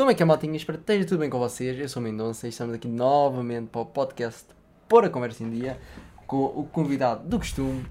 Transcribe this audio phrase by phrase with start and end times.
[0.00, 0.56] Como é que é, maltinha?
[0.56, 1.78] Espero que esteja tudo bem com vocês.
[1.78, 4.46] Eu sou o Mendonça e estamos aqui novamente para o podcast
[4.88, 5.78] Pôr a Conversa em Dia
[6.26, 7.84] com o convidado do costume.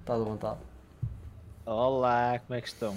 [0.00, 0.58] Estás à vontade.
[1.64, 2.96] Olá, como é que estão?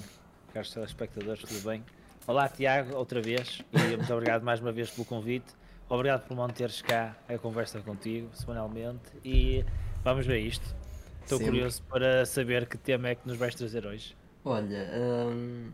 [0.51, 1.85] Caros telespectadores, tudo bem?
[2.25, 5.53] Olá, Tiago, outra vez, e muito obrigado mais uma vez pelo convite.
[5.87, 9.63] Obrigado por manteres cá a conversa contigo, semanalmente, e
[10.03, 10.75] vamos ver isto.
[11.21, 11.53] Estou Sempre.
[11.53, 14.17] curioso para saber que tema é que nos vais trazer hoje.
[14.43, 15.69] Olha, hum,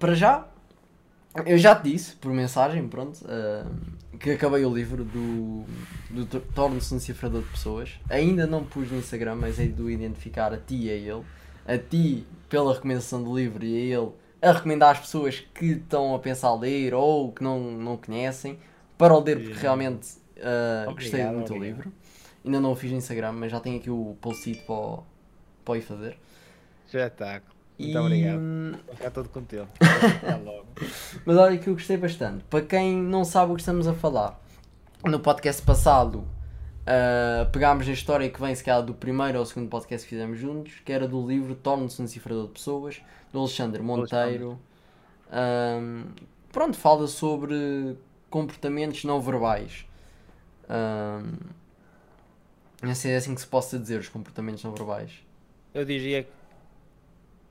[0.00, 0.48] para já,
[1.46, 5.64] eu já te disse por mensagem, pronto, hum, que acabei o livro do,
[6.10, 7.90] do Tor- Torne-se um cifrador de pessoas.
[8.08, 11.22] Ainda não pus no Instagram, mas hei de identificar a ti e a ele.
[11.66, 14.10] A ti pela recomendação do livro e a ele
[14.42, 18.58] a recomendar às pessoas que estão a pensar ler ou que não, não conhecem
[18.98, 20.08] para o ler porque realmente
[20.38, 21.92] uh, gostei Obrigado, muito do livro.
[22.44, 25.02] Ainda não o fiz no Instagram, mas já tenho aqui o post para, o-
[25.64, 26.18] para o ir fazer.
[26.86, 27.54] Espetáculo.
[27.82, 28.40] Muito E- obrigado.
[28.86, 29.68] Vou ficar todo contente.
[30.44, 30.66] Logo.
[31.24, 32.44] Mas olha que eu gostei bastante.
[32.44, 34.40] Para quem não sabe o que estamos a falar,
[35.04, 36.26] no podcast passado
[36.86, 40.38] ah, pegámos a história que vem se calhar do primeiro ou segundo podcast que fizemos
[40.38, 43.00] juntos, que era do livro Torne-se um Cifrador de Pessoas,
[43.32, 44.58] do Alexandre Monteiro.
[46.50, 47.96] Pronto, fala sobre
[48.28, 49.86] comportamentos não verbais.
[52.82, 55.12] Não sei se é assim que se possa dizer os comportamentos não verbais.
[55.72, 56.30] Eu diria que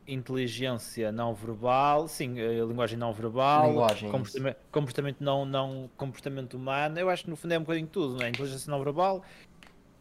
[0.08, 7.00] inteligência não verbal, sim, a linguagem não verbal, Linguagem, comportamento, comportamento não, não comportamento humano.
[7.00, 8.30] Eu acho que no fundo é um bocadinho tudo, não é?
[8.30, 9.24] Inteligência não verbal,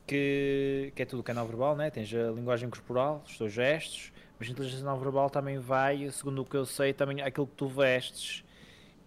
[0.07, 1.91] que, que é tudo que é não verbal, né?
[1.91, 6.43] Tens a linguagem corporal, os teus gestos, mas a inteligência não verbal também vai, segundo
[6.43, 8.45] o que eu sei, também aquilo que tu vestes.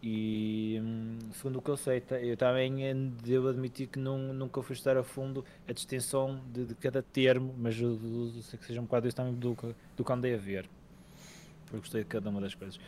[0.05, 4.61] E hum, segundo o que eu sei, eu também eh, devo admitir que não, nunca
[4.61, 8.59] fui estudar a fundo a distinção de, de cada termo, mas eu, eu- eu sei
[8.59, 9.55] que seja um bocado isso também do,
[9.95, 10.69] do que andei a ver.
[11.73, 12.79] Porque gostei de cada uma das coisas.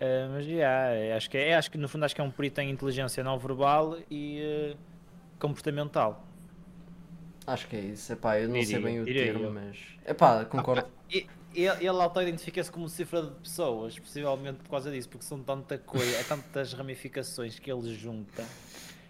[0.00, 2.30] Ah, mas yeah, é, acho que é, acho que no fundo acho que é um
[2.30, 4.76] perito em inteligência não verbal e eh,
[5.38, 6.24] comportamental.
[7.46, 8.12] Acho que é isso.
[8.12, 9.52] Epá, eu não sei bem o termo, eu.
[9.52, 9.76] mas.
[10.06, 10.88] Epá, concordo.
[11.10, 15.76] E, ele, ele auto-identifica-se como cifra de pessoas, possivelmente por causa disso, porque são tanta
[15.76, 18.44] coisa, é tantas ramificações que ele junta.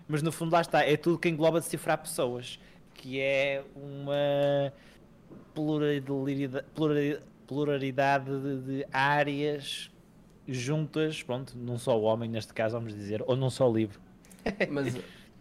[0.09, 2.59] Mas no fundo lá está, é tudo que engloba decifrar pessoas,
[2.94, 4.72] que é uma
[5.55, 9.91] pluralidade, pluralidade, pluralidade de, de áreas
[10.47, 14.00] juntas, pronto, num só homem neste caso, vamos dizer, ou num só livro.
[14.71, 14.97] Mas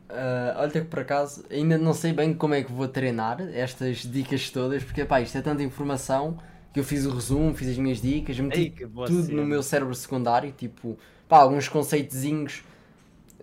[0.09, 3.97] ah, olha que por acaso ainda não sei bem como é que vou treinar estas
[3.97, 6.39] dicas todas, porque pá, isto é tanta informação
[6.73, 9.41] que eu fiz o resumo, fiz as minhas dicas, meti Ei, tudo cena.
[9.41, 10.97] no meu cérebro secundário, tipo,
[11.27, 12.63] pá, alguns conceitozinhos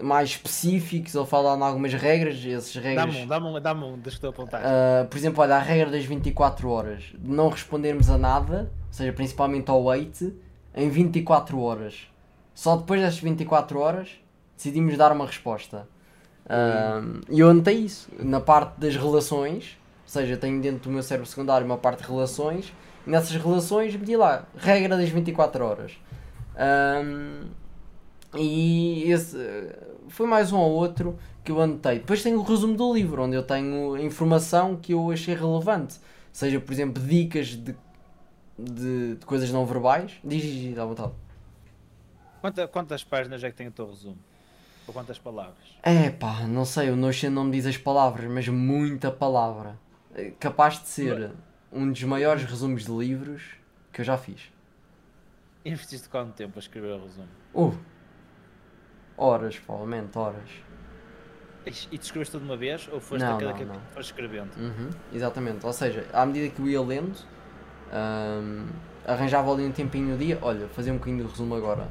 [0.01, 3.07] mais específicos, ou falar em algumas regras, essas regras.
[3.07, 4.63] Dá-me um, dá-me um, dá-me um, deixa-te apontar.
[4.65, 8.93] Ah, por exemplo, olha, a regra das 24 horas, de não respondermos a nada, ou
[8.93, 10.21] seja, principalmente ao wait,
[10.75, 12.07] em 24 horas.
[12.55, 14.11] Só depois destas 24 horas
[14.57, 15.89] decidimos dar uma resposta.
[16.49, 21.03] Ah, E eu anotei isso na parte das relações, ou seja, tenho dentro do meu
[21.03, 22.73] cérebro secundário uma parte de relações,
[23.07, 25.93] e nessas relações meti lá, regra das 24 horas.
[26.55, 27.03] Ah,
[28.39, 31.99] e esse eh, foi mais um ou outro que eu anotei.
[32.01, 35.97] Depois tenho o resumo do livro, onde eu tenho a informação que eu achei relevante.
[36.33, 37.75] Seja, por exemplo, dicas de,
[38.59, 40.13] de, de coisas não verbais.
[40.25, 41.13] Diz, diz, diz, à vontade.
[42.41, 44.19] Quanta- quantas páginas é que tem o teu resumo?
[44.87, 45.57] Ou quantas palavras?
[45.83, 49.79] É pá, não sei, o Notion não me diz as palavras, mas muita palavra.
[50.15, 51.33] É Capaz de ser
[51.73, 53.43] um dos maiores resumos de livros
[53.93, 54.41] que eu já fiz.
[55.65, 57.29] Investiste quanto tempo a escrever o resumo?
[57.53, 57.75] Uh,
[59.17, 60.51] horas, provavelmente, horas.
[61.67, 64.01] E te escreveste tudo de uma vez ou foste Não, a cada não, capítulo não.
[64.01, 64.51] escrevendo?
[64.57, 67.17] Uhum, exatamente, ou seja, à medida que eu ia lendo,
[67.93, 68.67] hum,
[69.05, 71.89] arranjava ali um tempinho no dia, olha, fazia um bocadinho de resumo agora.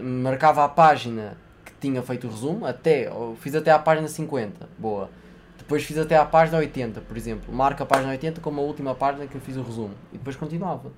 [0.00, 4.66] Marcava a página que tinha feito o resumo, até, ou fiz até à página 50,
[4.78, 5.10] boa.
[5.58, 7.52] Depois fiz até à página 80, por exemplo.
[7.52, 9.94] Marca a página 80 como a última página que eu fiz o resumo.
[10.12, 10.90] E depois continuava.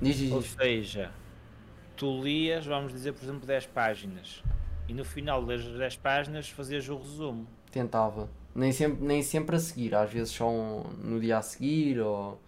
[0.00, 0.52] Diz, diz, Ou diz.
[0.52, 1.10] seja,
[1.96, 4.42] tu lias, vamos dizer, por exemplo, 10 páginas
[4.88, 7.46] e no final das 10 páginas fazias o resumo.
[7.70, 8.28] Tentava.
[8.54, 12.40] Nem sempre, nem sempre a seguir, às vezes só um- no dia a seguir ou.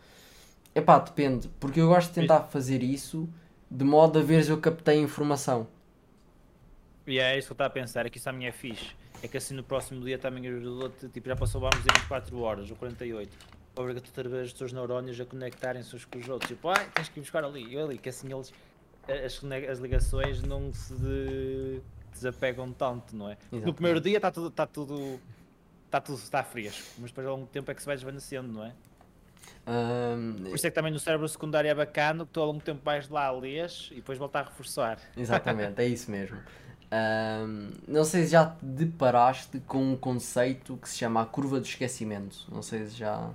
[0.74, 3.28] Epá, depende, porque eu gosto de tentar fazer isso
[3.70, 5.66] de modo a ver se eu captei a informação.
[7.06, 8.94] E é isso que eu estava a pensar, é que isso também é fixe.
[9.22, 12.38] É que assim no próximo dia também eu dou-te, tipo, já passou, vamos dizer, 24
[12.40, 13.36] horas ou 48.
[13.74, 16.48] Obriga-te outra vez os teus neurónios a conectarem-se uns com os outros.
[16.48, 18.52] Tipo, ai, tens que ir buscar ali e ali, que assim eles,
[19.08, 21.80] as, as ligações não se de-
[22.12, 23.32] desapegam tanto, não é?
[23.34, 23.74] No Exatamente.
[23.74, 25.20] primeiro dia está tudo, está tudo,
[25.86, 28.52] está tudo, está fresco, mas depois ao longo do tempo é que se vai desvanecendo,
[28.52, 28.72] não é?
[29.66, 32.58] Ahm, Por isso é que também no cérebro secundário é bacana, que tu ao longo
[32.58, 34.98] do tempo vais lá, lês e depois voltar a reforçar.
[35.16, 36.38] Exatamente, é isso mesmo.
[36.90, 41.60] Ahm, não sei se já te deparaste com um conceito que se chama a curva
[41.60, 42.46] do esquecimento.
[42.50, 43.30] Não sei se já.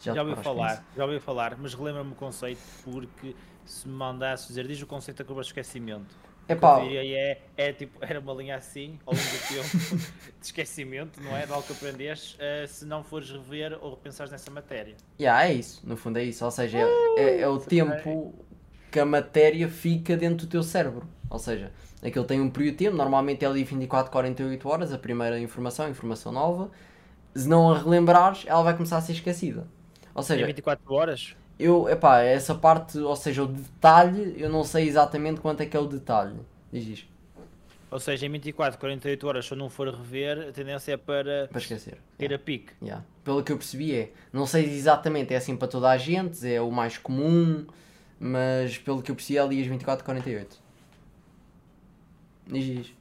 [0.00, 3.34] Já, te ouvi falar, já ouvi falar, mas relembra-me o conceito porque
[3.64, 6.14] se me mandasse dizer, diz o conceito da curva de esquecimento.
[6.48, 9.78] Epá, Eu diria é, é tipo, era uma linha assim, ao longo do tempo,
[10.40, 11.46] de esquecimento, não é?
[11.46, 14.96] De algo que aprendeste, eh, se não fores rever ou repensares nessa matéria.
[15.18, 16.44] yeah, é isso, no fundo é isso.
[16.44, 18.34] Ou seja, é, é, é o tempo
[18.90, 21.08] que a matéria fica dentro do teu cérebro.
[21.30, 21.72] Ou seja,
[22.02, 25.88] aquilo tem um período de tempo, normalmente é ali 24, 48 horas, a primeira informação,
[25.88, 26.70] informação nova.
[27.34, 29.66] Se não a relembrares, ela vai começar a ser esquecida.
[30.14, 31.36] Ou seja, 24 horas?
[31.58, 35.76] Eu, epá, essa parte, ou seja, o detalhe, eu não sei exatamente quanto é que
[35.76, 36.34] é o detalhe.
[36.72, 37.08] Diz isto,
[37.90, 41.46] Ou seja, em 24, 48 horas, se eu não for rever, a tendência é para
[41.48, 41.98] para esquecer.
[42.18, 42.72] ir a pique.
[42.82, 43.04] Yeah.
[43.22, 46.60] Pelo que eu percebi é, não sei exatamente, é assim para toda a gente, é
[46.60, 47.64] o mais comum,
[48.18, 50.58] mas pelo que eu percebi é ali as 24, 48.
[52.48, 52.94] Diz isto.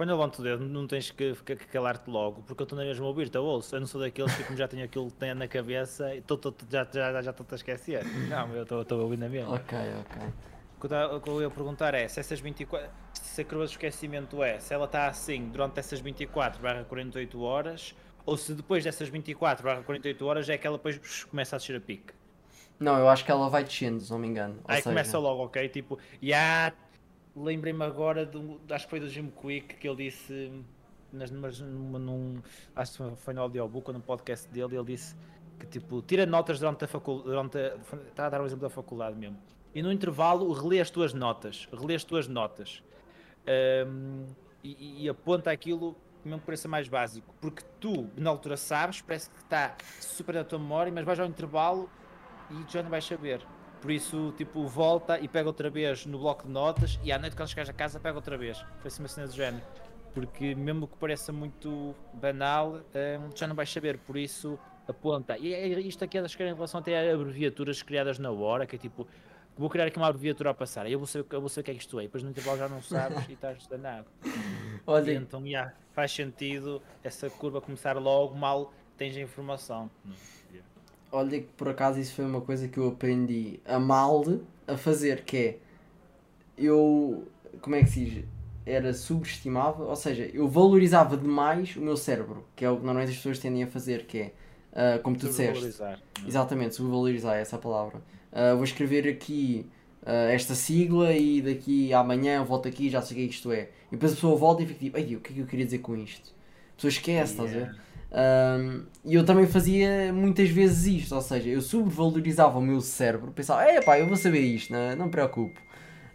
[0.00, 2.78] Quando eu levanto o dedo, não tens que, que- que calar-te logo, porque eu estou
[2.78, 3.76] na mesma a ouvir-te, eu ouço.
[3.76, 6.50] Eu não sou daqueles que como já tenho aquilo que na cabeça e tô, tô-
[6.52, 8.02] tô- já estou já, já, estou a esquecer.
[8.26, 9.56] Não, eu estou a ouvir na mesma.
[9.56, 11.12] Ok, ok.
[11.14, 12.88] O que eu ia perguntar é se essas 24.
[13.12, 17.38] Se a curva de esquecimento é, se ela está assim durante essas 24 barra 48
[17.42, 17.94] horas,
[18.24, 21.76] ou se depois dessas 24 barra 48 horas é que ela depois começa a descer
[21.76, 22.14] a pique.
[22.78, 24.60] Não, eu acho que ela vai descendo, se não me engano.
[24.66, 25.68] Aí seja, começa logo, ok?
[25.68, 26.72] Tipo, já
[27.34, 30.52] lembrei-me agora, do, acho que foi do Jim Quick que ele disse,
[31.12, 32.40] nas, mas num,
[32.74, 35.16] acho que foi no audiobook ou no podcast dele, ele disse
[35.58, 37.50] que tipo, tira notas durante a faculdade,
[38.08, 39.38] está a dar o exemplo da faculdade mesmo.
[39.74, 42.82] E no intervalo relê as tuas notas, relê as tuas notas.
[43.46, 44.26] Ahm,
[44.62, 49.38] e, e aponta aquilo mesmo pareça mais básico, porque tu na altura sabes, parece que
[49.38, 51.88] está super na tua memória, mas vais ao intervalo
[52.50, 53.40] e já não vais saber.
[53.80, 57.34] Por isso, tipo, volta e pega outra vez no bloco de notas e à noite
[57.34, 58.58] quando chegares a casa pega outra vez.
[58.80, 59.64] Foi assim uma cena do género.
[60.12, 65.38] Porque mesmo que pareça muito banal, hum, já não vais saber, por isso aponta.
[65.38, 68.66] E é isto aqui é das que em relação até a abreviaturas criadas na hora,
[68.66, 69.06] que é tipo,
[69.56, 71.70] vou criar aqui uma abreviatura a passar, eu vou saber, eu vou saber o que
[71.70, 74.06] é que isto é, e depois no intervalo já não sabes e estás danado.
[74.24, 74.30] E
[74.86, 79.90] Olha, então, yeah, faz sentido essa curva começar logo mal tens a informação.
[81.12, 84.24] Olha que por acaso isso foi uma coisa que eu aprendi a mal
[84.66, 85.58] a fazer, que é
[86.56, 87.26] eu
[87.60, 88.24] como é que se diz?
[88.64, 93.10] Era subestimava, ou seja, eu valorizava demais o meu cérebro, que é o que normalmente
[93.10, 94.32] as pessoas tendem a fazer, que é
[94.72, 95.54] ah, como tu disseste.
[95.54, 96.28] Sobrevalorizar, não é?
[96.28, 98.00] Exatamente, subvalorizar é essa palavra.
[98.32, 99.66] Ah, vou escrever aqui
[100.04, 103.34] ah, esta sigla e daqui amanhã volto aqui e já sei o que é que
[103.34, 103.70] isto é.
[103.88, 105.64] E depois a pessoa volta e fica tipo, Ei, o que é que eu queria
[105.64, 106.32] dizer com isto?
[106.72, 107.76] A pessoa esquece, estás a ver?
[109.04, 113.64] E eu também fazia muitas vezes isto, ou seja, eu subvalorizava o meu cérebro, pensava,
[113.64, 115.60] é pá, eu vou saber isto, não, não me preocupo.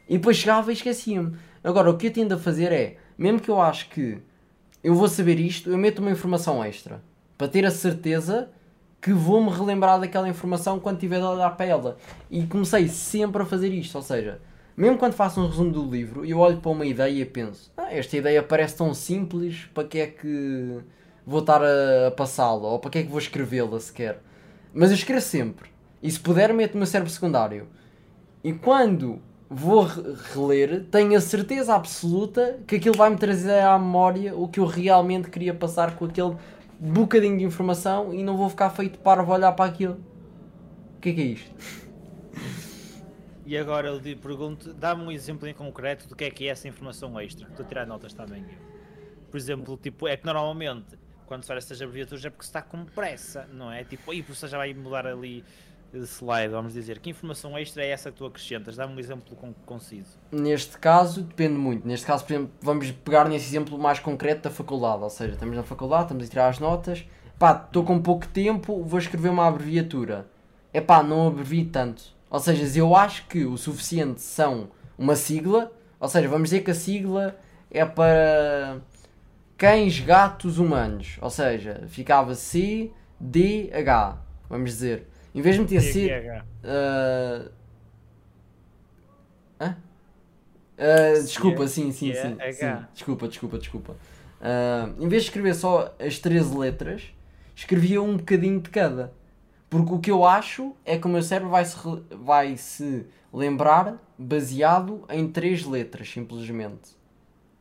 [0.07, 1.35] E depois chegava e esquecia-me.
[1.63, 4.19] Agora, o que eu tendo a fazer é, mesmo que eu acho que
[4.83, 7.01] eu vou saber isto, eu meto uma informação extra.
[7.37, 8.49] Para ter a certeza
[9.01, 11.97] que vou-me relembrar daquela informação quando tiver de olhar para ela.
[12.29, 14.39] E comecei sempre a fazer isto, ou seja,
[14.77, 17.91] mesmo quando faço um resumo do livro, eu olho para uma ideia e penso, ah,
[17.91, 20.79] esta ideia parece tão simples, para que é que
[21.25, 24.21] vou estar a, a passá-la, ou para que é que vou escrevê-la sequer.
[24.73, 25.69] Mas eu escrevo sempre.
[26.01, 27.67] E se puder, meto no meu cérebro secundário.
[28.43, 34.35] E quando vou re- reler, tenho a certeza absoluta que aquilo vai-me trazer à memória
[34.35, 36.35] o que eu realmente queria passar com aquele
[36.79, 39.97] bocadinho de informação e não vou ficar feito parvo olhar para aquilo.
[40.97, 41.51] O que é que é isto?
[43.45, 46.51] E agora eu lhe pergunto, dá-me um exemplo em concreto do que é que é
[46.51, 47.47] essa informação extra.
[47.47, 48.43] Estou a tirar notas também.
[49.29, 52.61] Por exemplo, tipo, é que normalmente quando se faz essas abreviaturas é porque se está
[52.61, 53.83] com pressa, não é?
[53.83, 55.43] Tipo, aí você já vai mudar ali
[55.93, 56.99] de slide, vamos dizer.
[56.99, 58.75] Que informação extra é essa que tu acrescentas?
[58.75, 60.17] Dá-me um exemplo con- conciso.
[60.31, 61.87] Neste caso, depende muito.
[61.87, 65.03] Neste caso, por exemplo, vamos pegar nesse exemplo mais concreto da faculdade.
[65.03, 67.05] Ou seja, estamos na faculdade, estamos a tirar as notas.
[67.39, 70.27] Pá, estou com pouco tempo, vou escrever uma abreviatura.
[70.73, 72.03] É pá, não abrevio tanto.
[72.29, 76.63] Ou seja, se eu acho que o suficiente são uma sigla, ou seja, vamos dizer
[76.63, 77.37] que a sigla
[77.71, 78.79] é para
[79.57, 81.17] cães, gatos, humanos.
[81.21, 84.17] Ou seja, ficava C, D, H.
[84.49, 85.07] Vamos dizer.
[85.33, 86.09] Em vez de meter C.
[89.59, 89.77] Hã?
[90.77, 92.85] Ah, desculpa, sim, sim, sim, sim.
[92.93, 93.95] Desculpa, desculpa, desculpa.
[94.41, 97.13] Ah, em vez de escrever só as 13 letras,
[97.55, 99.13] escrevia um bocadinho de cada.
[99.69, 101.77] Porque o que eu acho é que o meu cérebro vai se,
[102.11, 106.95] vai se lembrar baseado em três letras, simplesmente.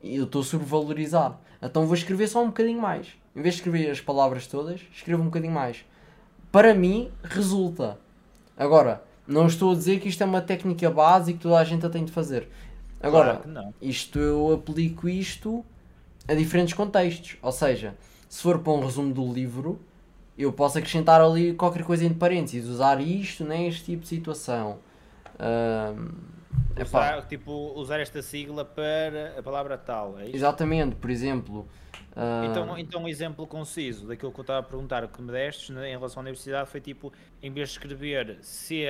[0.05, 1.41] E eu estou a sobrevalorizar.
[1.63, 3.09] Então vou escrever só um bocadinho mais.
[3.35, 5.85] Em vez de escrever as palavras todas, escrevo um bocadinho mais.
[6.53, 7.99] para mim, resulta.
[8.57, 11.85] Agora, não estou a dizer que isto é uma técnica básica que toda a gente
[11.85, 12.49] a tem de fazer.
[13.03, 15.65] Agora, Claro isto eu aplico isto
[16.29, 17.37] a diferentes contextos.
[17.43, 17.97] Ou seja,
[18.29, 19.81] se for para um resumo do livro,
[20.39, 24.79] eu posso acrescentar ali qualquer coisa entre parênteses, usar isto neste tipo de situação.
[26.77, 26.85] Epá,
[27.19, 30.37] Usar, tipo, usar esta sigla para a palavra tal, é isso?
[30.37, 31.69] exatamente, por exemplo.
[32.17, 35.71] ah, Então, então um exemplo conciso daquilo que eu estava a perguntar que me destes
[35.71, 38.89] né, em relação à universidade foi tipo, em vez de escrever C,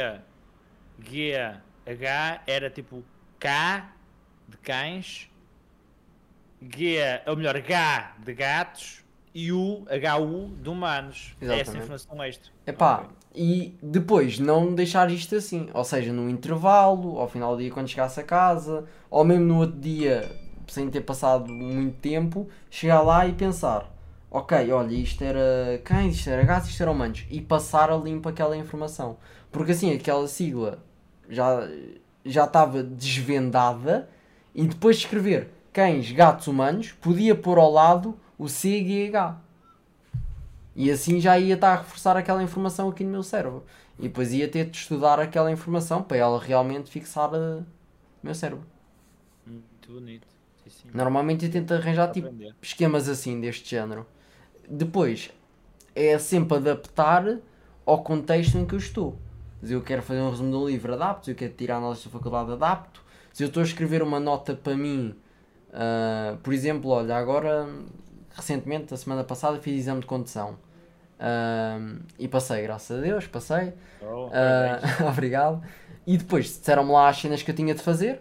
[0.99, 1.35] G,
[1.87, 3.05] H, era tipo
[3.39, 3.93] K
[4.49, 5.31] de cães,
[6.63, 9.04] G, ou melhor, H de gatos
[9.35, 11.35] e U, HU de humanos.
[11.41, 11.77] É essa Exatamente.
[11.83, 12.53] informação extra.
[12.67, 13.09] Epá, Ok.
[13.35, 17.89] e depois não deixar isto assim, ou seja, no intervalo, ao final do dia quando
[17.89, 20.31] chegasse a casa, ou mesmo no outro dia,
[20.69, 23.93] sem ter passado muito tempo, chegar lá e pensar,
[24.31, 28.29] ok, olha, isto era cães, isto era gatos, isto era humanos, e passar a limpo
[28.29, 29.17] aquela informação.
[29.51, 30.79] Porque assim, aquela sigla
[31.29, 31.69] já
[32.27, 34.09] já estava desvendada
[34.55, 39.41] e depois de escrever cães, gatos, humanos, podia pôr ao lado o CGH.
[40.77, 43.65] E assim já ia estar a reforçar aquela informação aqui no meu cérebro.
[43.99, 47.67] E depois ia ter de estudar aquela informação para ela realmente fixar a- no
[48.23, 48.67] meu cérebro.
[49.47, 50.27] Muito bonito.
[50.65, 50.89] Sim, sim.
[50.95, 52.29] Normalmente eu tento arranjar tipo
[52.63, 54.07] esquemas assim deste género.
[54.69, 55.31] Depois
[55.95, 57.39] é sempre adaptar
[57.87, 59.19] ao contexto em que eu estou.
[59.63, 61.27] Se eu quero fazer um resumo de um livro, adapto.
[61.27, 63.03] Se eu quero tirar análise da faculdade, adapto.
[63.33, 65.15] Se eu estou a escrever uma nota para mim,
[65.73, 67.69] ah, por exemplo, olha, agora
[68.35, 70.59] recentemente, a semana passada, fiz exame de condução.
[71.19, 71.79] Ah,
[72.19, 73.73] e passei, graças a Deus, passei.
[74.03, 75.01] Oh, parabéns.
[75.11, 75.63] obrigado.
[76.07, 78.21] E depois disseram-me lá as cenas que eu tinha de fazer.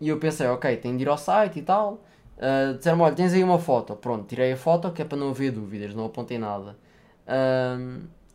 [0.00, 2.02] E eu pensei, ok, tenho de ir ao site e tal.
[2.38, 3.94] Ah, disseram-me, olha, tens aí uma foto.
[3.96, 6.76] Pronto, tirei a foto que é para não haver dúvidas, não apontei nada.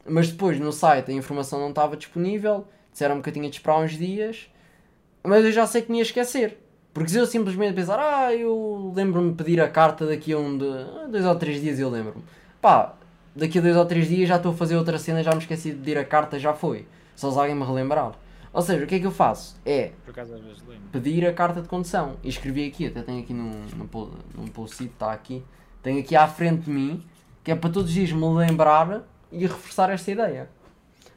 [0.07, 2.67] Mas depois no site a informação não estava disponível.
[2.91, 4.49] Disseram-me que eu tinha de esperar uns dias.
[5.23, 6.59] Mas eu já sei que me ia esquecer.
[6.95, 10.57] Porque se eu simplesmente pensar, ah, eu lembro-me de pedir a carta daqui a um
[10.57, 12.23] de, ah, dois ou três dias, eu lembro-me.
[12.61, 12.95] Pá,
[13.35, 15.71] daqui a dois ou três dias já estou a fazer outra cena, já me esqueci
[15.71, 16.87] de pedir a carta, já foi.
[17.13, 18.13] Só se alguém me relembrar.
[18.53, 19.59] Ou seja, o que é que eu faço?
[19.65, 20.87] É Por acaso às vezes lembro.
[20.93, 22.15] pedir a carta de condução.
[22.23, 25.43] E escrevi aqui, até tenho aqui num, num, num post-it, está aqui.
[25.83, 27.03] Tenho aqui à frente de mim,
[27.43, 30.49] que é para todos os dias me lembrar e reforçar esta ideia.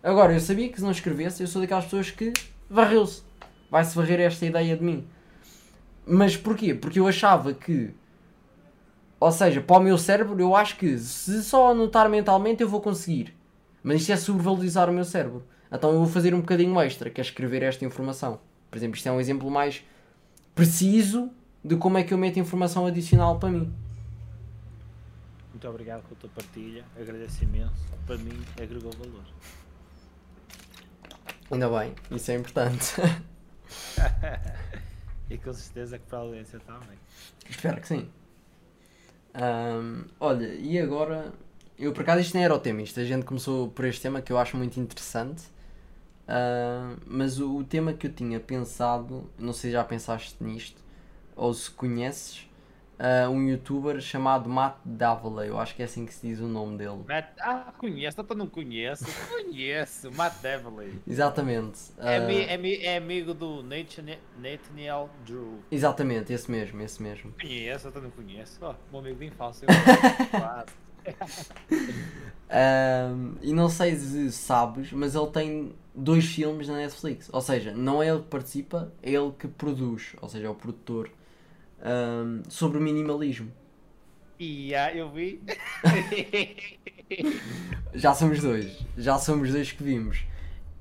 [0.02, 2.32] Agora, eu sabia que se não escrevesse, eu sou daquelas pessoas que
[2.68, 3.22] varreu-se.
[3.70, 5.06] Vai-se varrer esta ideia de mim.
[6.08, 6.74] Mas porquê?
[6.74, 7.90] Porque eu achava que,
[9.20, 12.80] ou seja, para o meu cérebro, eu acho que se só anotar mentalmente eu vou
[12.80, 13.36] conseguir.
[13.82, 15.44] Mas isto é sobrevalorizar o meu cérebro.
[15.70, 18.40] Então eu vou fazer um bocadinho extra, que é escrever esta informação.
[18.70, 19.84] Por exemplo, isto é um exemplo mais
[20.54, 21.30] preciso
[21.62, 23.70] de como é que eu meto informação adicional para mim.
[25.50, 26.84] Muito obrigado pela tua partilha.
[26.98, 27.86] Agradeço imenso.
[28.06, 29.24] Para mim, agregou valor.
[31.50, 32.94] Ainda bem, isso é importante.
[35.30, 36.98] e com certeza que para a audiência também.
[37.48, 38.08] Espero que sim.
[39.34, 41.32] Ahm, olha, e agora.
[41.78, 44.20] Eu por acaso isto nem era o tema, isto a gente começou por este tema
[44.20, 45.44] que eu acho muito interessante.
[46.26, 50.82] Ahm, mas o, o tema que eu tinha pensado, não sei se já pensaste nisto,
[51.36, 52.47] ou se conheces,
[52.98, 56.48] ah, um youtuber chamado Matt Davila, eu acho que é assim que se diz o
[56.48, 57.04] nome dele.
[57.06, 59.04] Matt, ah, conheço, então não conheço.
[59.28, 61.00] Conheço, Matt Devlin.
[61.06, 61.78] Exatamente.
[61.98, 62.16] É,
[62.54, 65.58] ami- é é amigo do Nathaniel Nathaniel Drew.
[65.70, 67.32] Exatamente, esse mesmo, esse mesmo.
[67.40, 68.58] Conheço, então não conheço.
[68.62, 69.66] Oh, meu amigo de infância.
[72.50, 77.28] Ahm, e não sei se sabes, mas ele tem dois filmes na Netflix.
[77.32, 80.54] Ou seja, não é ele que participa, é ele que produz, ou seja, é o
[80.54, 81.10] produtor,
[81.82, 83.52] ahm, sobre o minimalismo.
[84.38, 85.42] E ah, eu vi.
[87.94, 90.24] Já somos dois, já somos dois que vimos.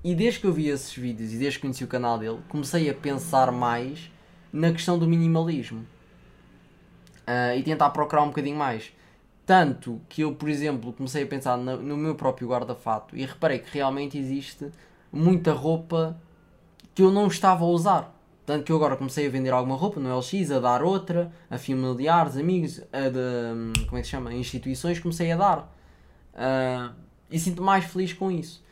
[0.03, 2.89] E desde que eu vi esses vídeos e desde que conheci o canal dele, comecei
[2.89, 4.11] a pensar mais
[4.51, 5.85] na questão do minimalismo
[7.25, 8.91] Ah, e tentar procurar um bocadinho mais.
[9.45, 13.59] Tanto que eu, por exemplo, comecei a pensar no, no meu próprio guarda-fato e reparei
[13.59, 14.71] que realmente existe
[15.11, 16.19] muita roupa
[16.95, 18.16] que eu não estava a usar.
[18.47, 21.57] Tanto que eu agora comecei a vender alguma roupa no LX, a dar outra, a
[21.57, 24.33] familiares, amigos, a de, hum, como é que se chama?
[24.33, 25.75] Instituições, comecei a dar.
[26.33, 26.93] Ah,
[27.29, 28.63] e sinto mais feliz com isso.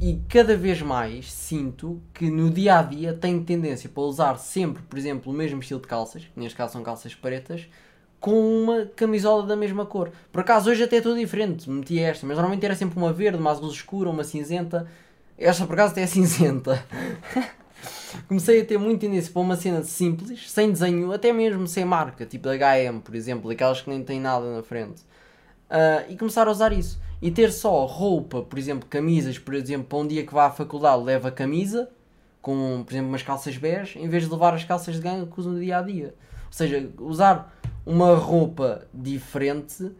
[0.00, 4.82] E cada vez mais sinto que no dia a dia tenho tendência para usar sempre,
[4.84, 7.68] por exemplo, o mesmo estilo de calças, que neste caso são calças pretas,
[8.18, 10.10] com uma camisola da mesma cor.
[10.32, 13.50] Por acaso hoje até estou diferente, meti esta, mas normalmente era sempre uma verde, uma
[13.50, 14.88] azul escura, uma cinzenta.
[15.36, 16.82] Esta por acaso até é cinzenta.
[18.26, 22.26] Comecei a ter muita tendência para uma cena simples, sem desenho, até mesmo sem marca,
[22.26, 25.02] tipo da HM, por exemplo, aquelas que nem têm nada na frente.
[25.70, 26.98] Ah, e começar a usar isso.
[27.20, 30.50] e ter só roupa, por exemplo, camisas, por exemplo, para um dia que vá à
[30.50, 31.90] faculdade leva camisa,
[32.40, 35.38] com, por exemplo, umas calças bege, em vez de levar as calças de ganga que
[35.38, 36.14] usa no dia a dia.
[36.46, 37.54] Ou seja, usar
[37.84, 39.90] uma roupa diferente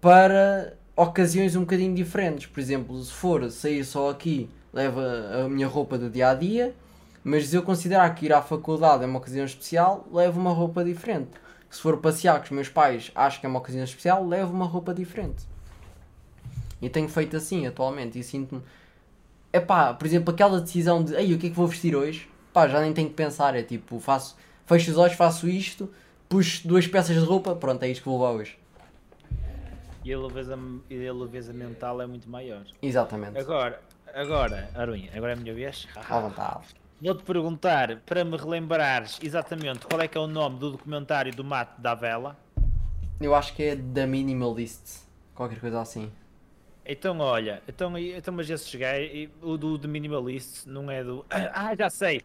[0.00, 2.46] para ocasiões um bocadinho diferentes.
[2.46, 6.74] Por exemplo, se for sair só aqui, leva a minha roupa do dia a dia,
[7.22, 10.84] mas se eu considerar que ir à faculdade é uma ocasião especial, levo uma roupa
[10.84, 11.30] diferente.
[11.70, 14.66] Se for passear com os meus pais, acho que é uma ocasião especial, levo uma
[14.66, 15.44] roupa diferente.
[16.82, 18.62] E tenho feito assim atualmente e sinto-me.
[19.52, 22.28] É pá, por exemplo, aquela decisão de ei, o que é que vou vestir hoje?
[22.52, 23.54] Pá, já nem tenho que pensar.
[23.54, 25.90] É tipo, faço, fecho os olhos, faço isto,
[26.28, 28.58] puxo duas peças de roupa, pronto, é isto que vou levar hoje.
[30.04, 32.64] E a leveza, a leveza mental é muito maior.
[32.82, 33.38] Exatamente.
[33.38, 33.80] Agora,
[34.14, 35.86] agora, Arunha, agora é a minha vez.
[35.94, 36.66] À vontade.
[37.00, 41.44] Vou-te perguntar, para me relembrares exatamente qual é que é o nome do documentário do
[41.44, 42.36] Mato da Vela.
[43.20, 45.02] Eu acho que é The Minimalist,
[45.34, 46.10] qualquer coisa assim.
[46.86, 51.24] Então, olha, então, então mas esse cheguei, o do The Minimalist não é do...
[51.52, 52.22] Ah, já sei!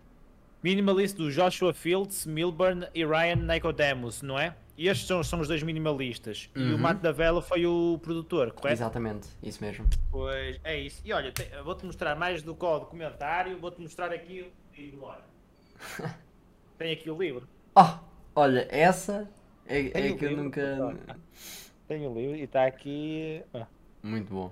[0.62, 4.54] Minimalist do Joshua Fields, Milburn e Ryan Nicodemus, não é?
[4.80, 6.50] E estes são, são os dois minimalistas.
[6.56, 6.62] Uhum.
[6.62, 6.78] E o Uhum.
[6.82, 8.78] Mato da Vela foi o produtor, correto?
[8.82, 9.86] Exatamente, isso mesmo.
[10.10, 11.02] Pois é isso.
[11.04, 15.14] E olha, te- vou-te mostrar mais do que o documentário, vou-te mostrar aqui o livro.
[16.78, 17.46] Tem aqui o livro.
[17.76, 18.00] Ah,
[18.34, 19.30] olha, essa
[19.68, 20.96] é, é que eu livro, nunca.
[21.86, 23.44] Tem o livro e está aqui.
[23.54, 23.68] ah.
[24.02, 24.52] Muito bom.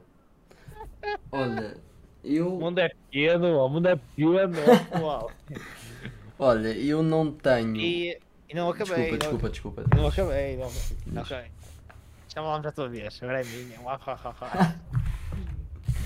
[1.32, 1.78] Olha,
[2.22, 2.54] eu.
[2.54, 4.54] O mundo é pequeno, o mundo é pequeno,
[4.92, 5.32] pessoal.
[6.40, 7.78] Olha, eu não tenho.
[7.78, 9.18] E, e não acabei.
[9.18, 9.96] Desculpa, não, desculpa, desculpa.
[9.96, 10.58] não acabei.
[10.58, 10.72] Não,
[11.08, 11.52] não acabei.
[12.34, 13.78] Já a tua vez, agora é minha.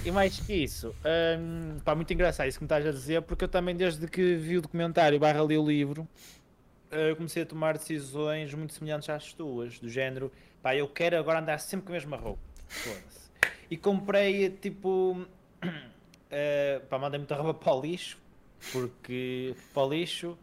[0.04, 0.96] E mais que isso,
[1.38, 4.36] hum, pá, muito engraçado isso que me estás a dizer, porque eu também, desde que
[4.36, 6.08] vi o documentário barra li o livro,
[6.90, 11.40] eh, comecei a tomar decisões muito semelhantes às tuas, do género, pá, eu quero agora
[11.40, 12.42] andar sempre com a mesma roupa.
[13.70, 15.24] E comprei, tipo,
[16.32, 18.18] eh, pá, mandei muita roupa para o lixo,
[18.72, 20.36] porque para o lixo,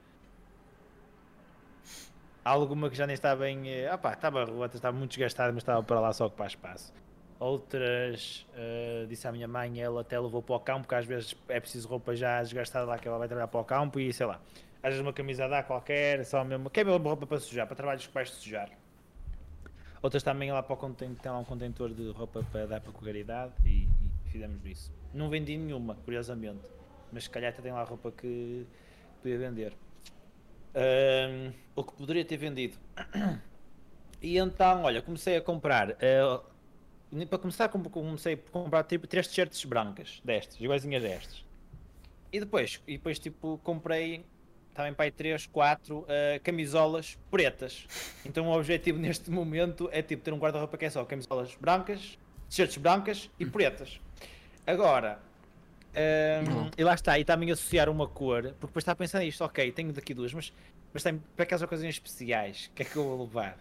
[2.49, 5.83] alguma que já nem bem, eh, ah pá, estava rota, estava muito desgastada, mas estava
[5.83, 6.93] para lá só ocupar espaço.
[7.39, 11.37] Outras, eh, disse à minha mãe, ela até levou para o campo, porque às vezes
[11.49, 14.27] é preciso roupa já desgastada lá que ela vai trabalhar para o campo e sei
[14.27, 14.41] lá.
[14.83, 17.77] Às vezes uma camisa dá qualquer, só mesmo, que é mesmo roupa para sujar, para
[17.77, 18.71] trabalhos que vais sujar.
[20.01, 22.93] Outras também lá para o contentor, tem lá um contentor de roupa para dar para
[22.93, 24.93] caridade e, e fizemos isso.
[25.13, 26.69] Não vendi nenhuma, curiosamente,
[27.13, 28.67] mas se calhar até tem lá roupa que
[29.21, 29.75] podia vender.
[30.79, 32.79] Ahm, o que poderia ter vendido.
[34.21, 35.97] E então, olha, comecei a comprar.
[37.09, 41.45] nem para começar, com- comecei a comprar tipo três t-shirts brancas destas, iguaizinhas destas.
[42.33, 44.25] E depois, e depois tipo, comprei
[44.75, 46.05] também para aí 3, 4
[46.43, 47.87] camisolas pretas.
[48.27, 52.19] Então o objetivo neste momento é tipo ter um guarda-roupa que é só camisolas brancas,
[52.49, 54.01] t-shirts brancas e pretas.
[54.67, 55.21] Agora,
[56.47, 56.71] Não.
[56.77, 59.73] e lá está, e também associar uma cor, porque depois está a pensar nisto, ok,
[59.73, 60.53] tenho daqui duas, mas,
[60.93, 63.59] mas tem para aquelas ocasiões especiais, o que é que eu vou levar?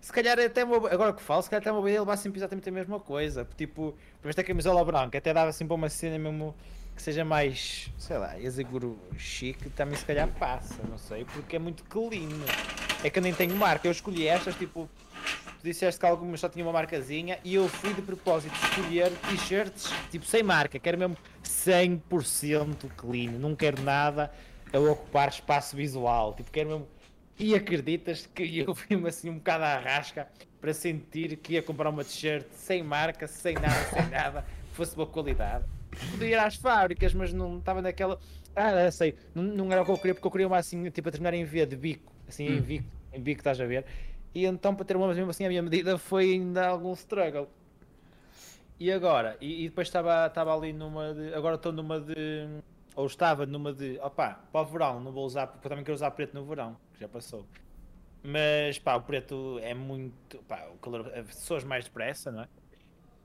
[0.00, 2.16] Se calhar é até uma, agora que falo, se calhar até uma boa ideia levar
[2.16, 3.46] sempre exatamente a mesma coisa.
[3.56, 6.56] Tipo, por esta camisola branca até dava assim para uma cena mesmo
[6.94, 11.58] que seja mais, sei lá, exaguro chique, também se calhar passa, não sei, porque é
[11.58, 12.28] muito clean.
[13.04, 14.90] É que eu nem tenho marca, eu escolhi estas, tipo,
[15.62, 19.92] tu disseste que algumas só tinham uma marcazinha e eu fui de propósito escolher t-shirts,
[20.10, 24.28] tipo, sem marca, quero mesmo 100% clean, não quero nada
[24.72, 26.88] a ocupar espaço visual, tipo, quero mesmo
[27.38, 30.26] e acreditas que eu fui-me assim um bocado à rasca
[30.60, 34.96] para sentir que ia comprar uma t-shirt sem marca, sem nada, sem nada, que fosse
[34.96, 35.64] boa qualidade.
[36.10, 38.18] Podia ir às fábricas, mas não estava naquela.
[38.56, 41.08] Ah, sei, não, não era o que eu queria, porque eu queria uma assim, tipo,
[41.08, 42.62] a terminar em V de bico, assim, em Hum.
[42.62, 43.84] bico, em bico, estás a ver?
[44.34, 47.48] E então, para ter uma mesmo assim, a minha medida foi ainda algum struggle.
[48.80, 49.36] E agora?
[49.40, 51.34] E, e depois estava estava ali numa de.
[51.34, 52.48] Agora estou numa de.
[52.96, 53.98] Ou estava numa de.
[54.02, 57.00] Opá, para o verão, não vou usar, porque também quero usar preto no verão, que
[57.00, 57.46] já passou.
[58.22, 60.38] Mas pá, o preto é muito.
[60.48, 61.12] Pá, o calor.
[61.14, 62.48] As pessoas mais depressa, não é?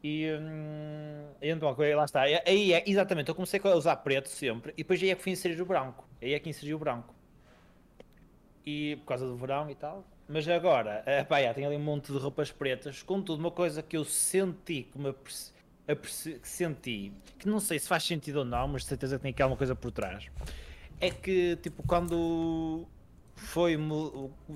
[0.03, 2.21] E, hum, então, lá está.
[2.21, 5.31] Aí é, exatamente, eu comecei a usar preto sempre e depois aí é que fui
[5.31, 6.07] inserir o branco.
[6.21, 7.13] Aí é que inseri o branco.
[8.65, 10.05] E por causa do verão e tal.
[10.29, 13.01] Mas agora, eh, pá, já, tenho ali um monte de roupas pretas.
[13.01, 15.13] Contudo, uma coisa que eu senti, que me
[15.87, 19.31] aperce- senti, que não sei se faz sentido ou não, mas de certeza que tem
[19.31, 20.27] aqui alguma coisa por trás.
[20.99, 22.85] É que, tipo, quando
[23.35, 23.77] foi,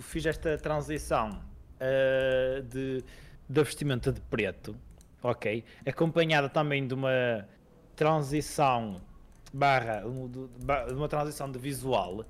[0.02, 1.42] fiz esta transição
[1.80, 3.04] eh, de,
[3.48, 4.76] da vestimenta de preto,
[5.24, 5.64] ok?
[5.86, 7.48] Acompanhada também de uma
[7.96, 9.02] transição
[9.54, 12.26] barra, de ba- de uma transição de visual,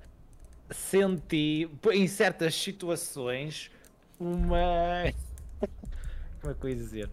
[0.70, 3.70] senti em certas situações
[4.18, 5.12] uma.
[6.40, 7.10] Como é que eu ia dizer?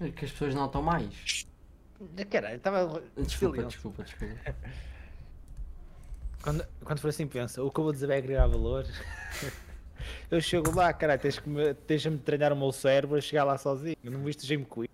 [0.00, 1.46] É que as pessoas notam mais.
[2.30, 3.02] Caralho, estava.
[3.16, 4.54] Desculpa, desculpa, desculpa.
[6.42, 8.86] Quando, quando for assim, pensa, o que eu vou dizer vai agregar valor.
[10.30, 13.58] eu chego lá, caralho, tens que me, deixa-me treinar o meu cérebro a chegar lá
[13.58, 13.96] sozinho.
[14.02, 14.88] Não viste Jim Queen?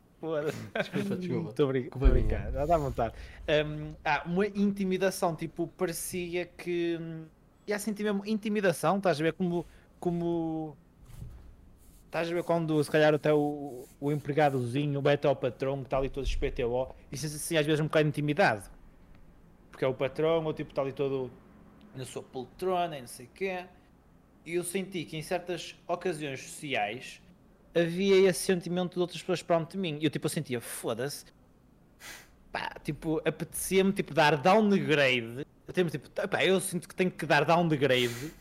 [0.75, 1.51] Desculpa, desculpa.
[1.51, 1.69] Estou
[2.07, 3.15] a brincar, dá vontade.
[3.49, 6.99] Hum, ah, uma intimidação, tipo, parecia que.
[7.01, 7.25] hum,
[7.67, 9.33] ia sentir mesmo intimidação, estás a ver?
[9.35, 9.67] Como.
[10.01, 10.77] como
[12.07, 15.85] Estás a ver quando se calhar até o, o empregadozinho vai até ao patrão que
[15.85, 18.71] está ali todo SPTO e se assim às vezes um bocado intimidado.
[19.71, 21.31] Porque é o patrão, ou tipo está ali todo
[21.95, 23.67] na sua poltrona e não sei o quê.
[24.47, 27.21] E eu senti que em certas ocasiões sociais
[27.77, 29.99] havia esse sentimento de outras pessoas perante de mim.
[30.01, 31.27] E eu tipo eu sentia, foda-se.
[32.51, 35.47] Pá, tipo, apetecia-me tipo dar downgrade.
[35.67, 38.33] Eu, tenho, tipo, pá, eu sinto que tenho que dar downgrade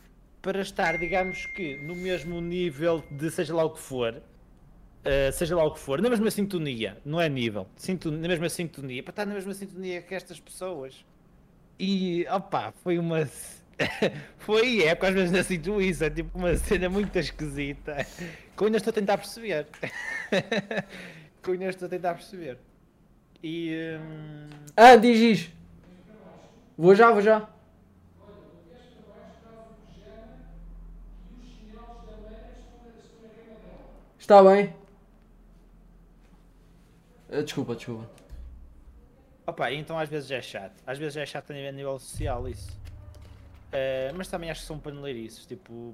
[0.41, 5.55] para estar, digamos que, no mesmo nível de seja lá o que for, uh, seja
[5.55, 7.67] lá o que for, na mesma sintonia, não é nível,
[8.05, 11.03] na mesma sintonia, para estar na mesma sintonia que estas pessoas.
[11.79, 13.27] E, opá, foi uma.
[14.37, 18.05] foi, é, vezes não sinto isso, é tipo uma cena muito esquisita,
[18.55, 19.67] que eu ainda estou a tentar perceber.
[21.43, 22.57] que eu ainda estou a tentar perceber.
[23.43, 23.97] E.
[23.99, 25.51] hum, Ah, diz isso.
[26.77, 27.47] Vou já, vou já.
[34.17, 34.73] Está bem.
[37.31, 38.09] Ah, Desculpa, desculpa.
[39.47, 40.73] Opa, então às vezes é chato.
[40.87, 42.71] Às vezes é chato a nível- a nível social isso.
[43.71, 45.45] Eh, mas também acho que são paneleirices.
[45.45, 45.93] Tipo,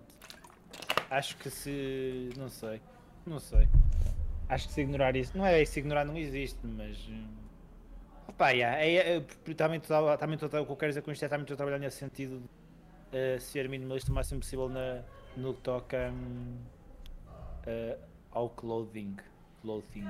[1.11, 2.29] acho que se.
[2.37, 2.81] Não sei.
[3.25, 3.67] Não sei.
[4.49, 5.37] Acho que se ignorar isso.
[5.37, 6.97] Não é se ignorar, não existe, mas.
[7.07, 7.27] hum,
[8.27, 9.19] Opa, yeah, é, é,
[9.55, 11.57] também estou também estou- o que eu quero dizer com isto é também estou a
[11.57, 12.39] trabalhar nesse sentido
[13.11, 15.03] de eh, ser minimalista o máximo possível na,
[15.35, 16.57] no que toca hum,
[17.67, 17.97] eh,
[18.31, 19.17] ao clothing.
[19.61, 20.07] Clothing.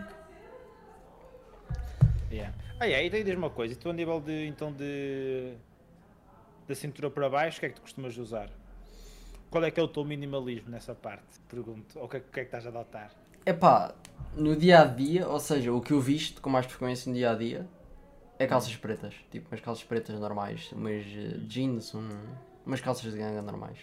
[2.32, 2.54] Yeah.
[2.80, 5.56] Ah, yeah, e daí diz uma coisa, e tu a nível de então de
[6.68, 8.50] da cintura para baixo, o que é que tu costumas usar?
[9.52, 11.40] Qual é que é o teu minimalismo nessa parte?
[11.50, 12.00] Pergunto.
[12.00, 13.14] Ou o que, é, que é que estás a adotar?
[13.46, 13.94] Epá,
[14.34, 17.32] no dia a dia, ou seja, o que eu visto com mais frequência no dia
[17.32, 17.68] a dia
[18.40, 19.14] é calças pretas.
[19.30, 22.08] Tipo, umas calças pretas normais, umas eh, jeans, um-
[22.66, 23.78] umas calças de ganga normais.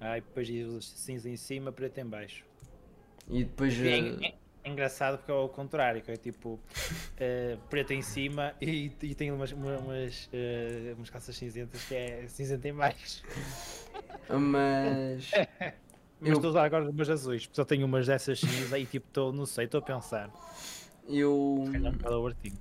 [0.00, 0.48] Ah, e depois
[0.84, 2.44] cinza em cima, preto em baixo.
[3.28, 3.78] E depois.
[3.80, 6.58] É, eh, é- é engraçado porque é o contrário, que é tipo
[7.16, 11.94] eh, preto em cima e, e tem umas, uma- umas, eh, umas calças cinzentas que
[11.94, 13.22] é cinzenta em baixo.
[14.30, 15.30] Mas.
[16.18, 18.86] Mas Eu- estou a usar agora umas azuis, porque só tenho umas dessas cinza e
[18.86, 20.30] tipo, estou, não sei, estou a pensar.
[21.06, 21.62] Eu.
[21.66, 22.58] Se calhar um bocado overthink.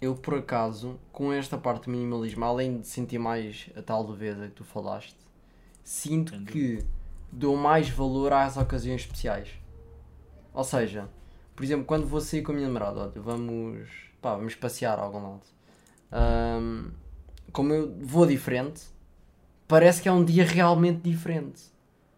[0.00, 4.48] Eu, por acaso, com esta parte do minimalismo, além de sentir mais a tal leveza
[4.48, 5.16] que tu falaste,
[5.82, 6.84] sinto Sem que
[7.30, 9.48] dou mais valor às ocasiões especiais.
[10.52, 11.08] Ou seja,
[11.56, 13.88] por exemplo, quando vou sair com a minha namorada, olha, vamos,
[14.20, 15.42] pá, vamos passear a algum lado.
[16.10, 16.90] Ahm,
[17.52, 18.82] como eu vou diferente,
[19.68, 21.62] parece que é um dia realmente diferente.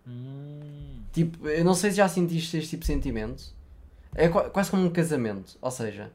[0.07, 3.55] Hum, Tipo, eu não sei se já sentiste este tipo de sentimento.
[4.15, 5.59] É qua- quase como um casamento.
[5.63, 6.13] Ou seja,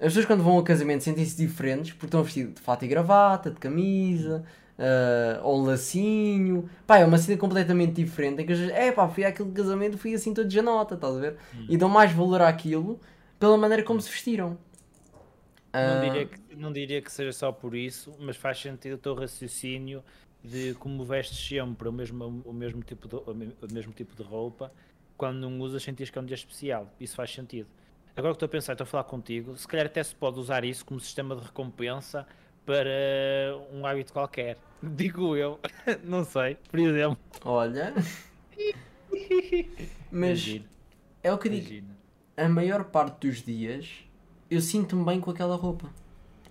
[0.00, 3.50] as pessoas quando vão ao casamento sentem-se diferentes porque estão vestidos de fato e gravata,
[3.50, 4.44] de camisa,
[4.78, 6.70] ah, ou lacinho.
[6.86, 8.42] Pá, é uma cena completamente diferente.
[8.42, 11.16] Em que as pessoas, é pá, fui àquele casamento fui assim todo de janota, estás
[11.16, 11.36] a ver?
[11.68, 13.00] E dão mais valor àquilo
[13.40, 14.58] pela maneira como se vestiram.
[15.78, 18.98] não, Ah, diria que, não diria que seja só por isso, mas faz sentido o
[18.98, 20.02] teu raciocínio
[20.42, 24.14] de como vestes sempre o mesmo, o mesmo, tipo, de, o me- o mesmo tipo
[24.16, 24.72] de roupa,
[25.16, 26.90] quando não usas sentias que é um dia especial.
[26.98, 27.68] Isso faz sentido.
[28.16, 30.64] Agora que estou a pensar, estou a falar contigo, se calhar até se pode usar
[30.64, 32.26] isso como sistema de recompensa
[32.66, 32.90] para
[33.72, 34.56] um hábito qualquer.
[34.82, 35.60] Digo eu,
[36.04, 37.18] não sei, por exemplo.
[37.44, 37.92] Olha.
[40.10, 40.64] Mas Imagina,
[41.22, 41.66] é o que eu digo.
[41.66, 41.96] imagina.
[42.36, 44.04] a maior parte dos dias
[44.50, 45.88] eu sinto-me bem com aquela roupa.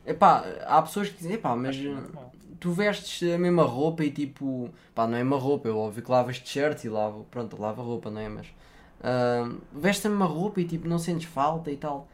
[0.10, 2.32] Epá, há pessoas que dizem, epá, mas normal.
[2.60, 6.10] tu vestes a mesma roupa e tipo, pá, não é uma roupa, eu óbvio que
[6.10, 8.28] lavas t-shirt e lavo, pronto, lavo a roupa, não é?
[8.28, 12.08] Mas uh, vestes a mesma roupa e tipo, não sentes falta e tal.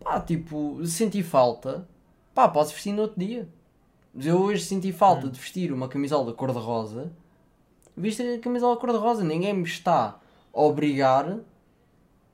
[0.00, 1.88] Pá, tipo, se senti falta,
[2.34, 3.48] pá, podes vestir no outro dia.
[4.12, 7.10] Mas eu hoje senti falta de vestir uma camisola cor-de-rosa,
[7.96, 10.20] visto a camisola cor-de-rosa, ninguém me está
[10.52, 11.38] a obrigar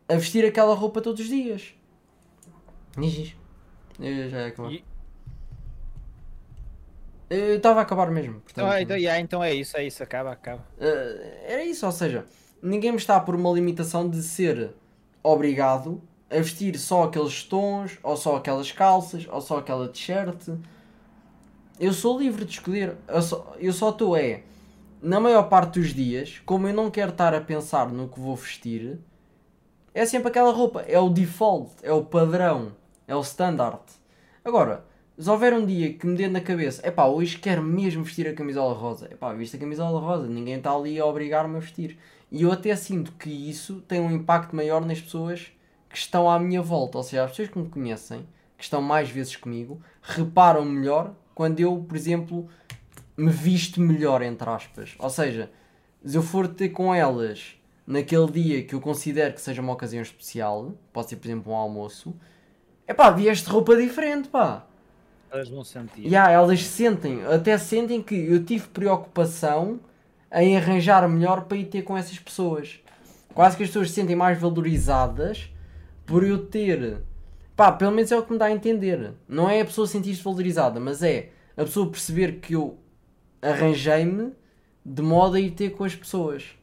[0.09, 1.75] a vestir aquela roupa todos os dias.
[2.99, 3.37] Diz, diz.
[4.01, 4.73] Eu já ia acabar.
[4.73, 4.85] E-
[7.29, 8.41] Eu estava a acabar mesmo.
[8.41, 10.65] Portanto, Ah, então, yeah, então é isso, é isso, acaba, acaba.
[10.79, 12.25] eh, era isso, ou seja,
[12.63, 14.73] ninguém me está a pôr uma limitação de ser
[15.23, 20.49] obrigado a vestir só aqueles tons, ou só aquelas calças, ou só aquela t-shirt.
[21.79, 22.97] Eu sou livre de escolher.
[23.59, 24.43] Eu só estou é,
[25.03, 28.35] na maior parte dos dias, como eu não quero estar a pensar no que vou
[28.35, 28.99] vestir,
[29.95, 32.73] é sempre aquela roupa, é o default, é o padrão,
[33.07, 33.83] é o standard.
[34.45, 34.85] Agora,
[35.19, 38.35] se houver um dia que me dê na cabeça, epá, hoje quero mesmo vestir a
[38.35, 41.99] camisola rosa, epá, viste a camisola rosa, ninguém está ali a obrigar-me a vestir.
[42.31, 45.53] E eu até sinto que isso tem um impacto maior nas pessoas
[45.89, 48.27] que estão à minha volta, ou seja, as pessoas que me conhecem,
[48.59, 52.49] que estão mais vezes comigo, reparam melhor quando eu, por exemplo,
[53.17, 54.95] me visto melhor, entre aspas.
[54.99, 55.51] Ou seja,
[56.05, 60.03] se eu for ter com elas naquele dia que eu considero que seja uma ocasião
[60.03, 62.15] especial, pode ser, por exemplo, um almoço,
[62.87, 64.66] é pá, vieste roupa diferente, pá.
[65.37, 66.07] Elas vão sentir.
[66.07, 69.79] Yeah, elas sentem, até sentem que eu tive preocupação
[70.33, 72.81] em arranjar melhor para ir ter com essas pessoas.
[73.35, 75.51] Quase que as pessoas se sentem mais valorizadas
[76.07, 77.03] por eu ter.
[77.55, 79.13] Pá, pelo menos é o que me dá a entender.
[79.29, 82.79] Não é a pessoa sentir-se valorizada, mas é a pessoa perceber que eu
[83.43, 84.33] arranjei-me
[84.85, 86.57] de modo a ir ter com as pessoas.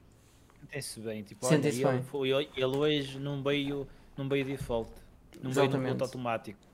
[0.72, 2.32] Sente-se bem, tipo, Sente-se olha, bem.
[2.32, 4.92] ele, ele hoje não veio, não veio default,
[5.42, 6.73] não veio no automático.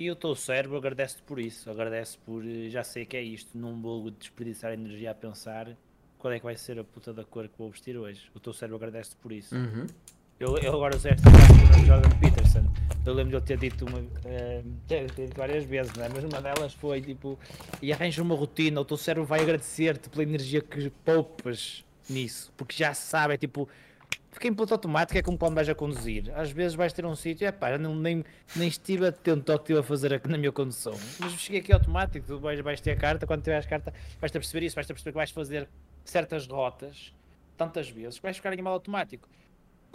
[0.00, 3.50] E o teu cérebro agradece por isso, agradece por eh, já sei que é isto,
[3.58, 5.76] não vou desperdiçar energia a pensar
[6.16, 8.30] qual é que vai ser a puta da cor que vou vestir hoje.
[8.34, 9.54] O teu cérebro agradece por isso.
[9.54, 9.86] Uhum.
[10.38, 12.64] Eu, eu agora usei esta frase do Jordan Peterson.
[13.04, 14.02] Eu lembro de ele ter dito uma,
[14.88, 16.08] ter dito várias vezes, né?
[16.14, 17.38] mas uma delas foi tipo:
[17.82, 22.74] e arranja uma rotina, o teu cérebro vai agradecer-te pela energia que poupas nisso, porque
[22.74, 23.68] já sabe, é tipo.
[24.32, 26.32] Fiquei em piloto automático, é como quando vais a conduzir.
[26.34, 28.24] Às vezes vais ter um sítio, é pá, não, nem,
[28.56, 30.94] nem estive atento ao que estive a fazer aqui na minha condução.
[31.18, 34.40] Mas cheguei aqui automático, tu vais, vais ter a carta, quando tiveres carta, vais-te a
[34.40, 35.68] perceber isso, vais-te a perceber que vais fazer
[36.04, 37.12] certas rotas
[37.56, 39.28] tantas vezes que vais ficar em mal automático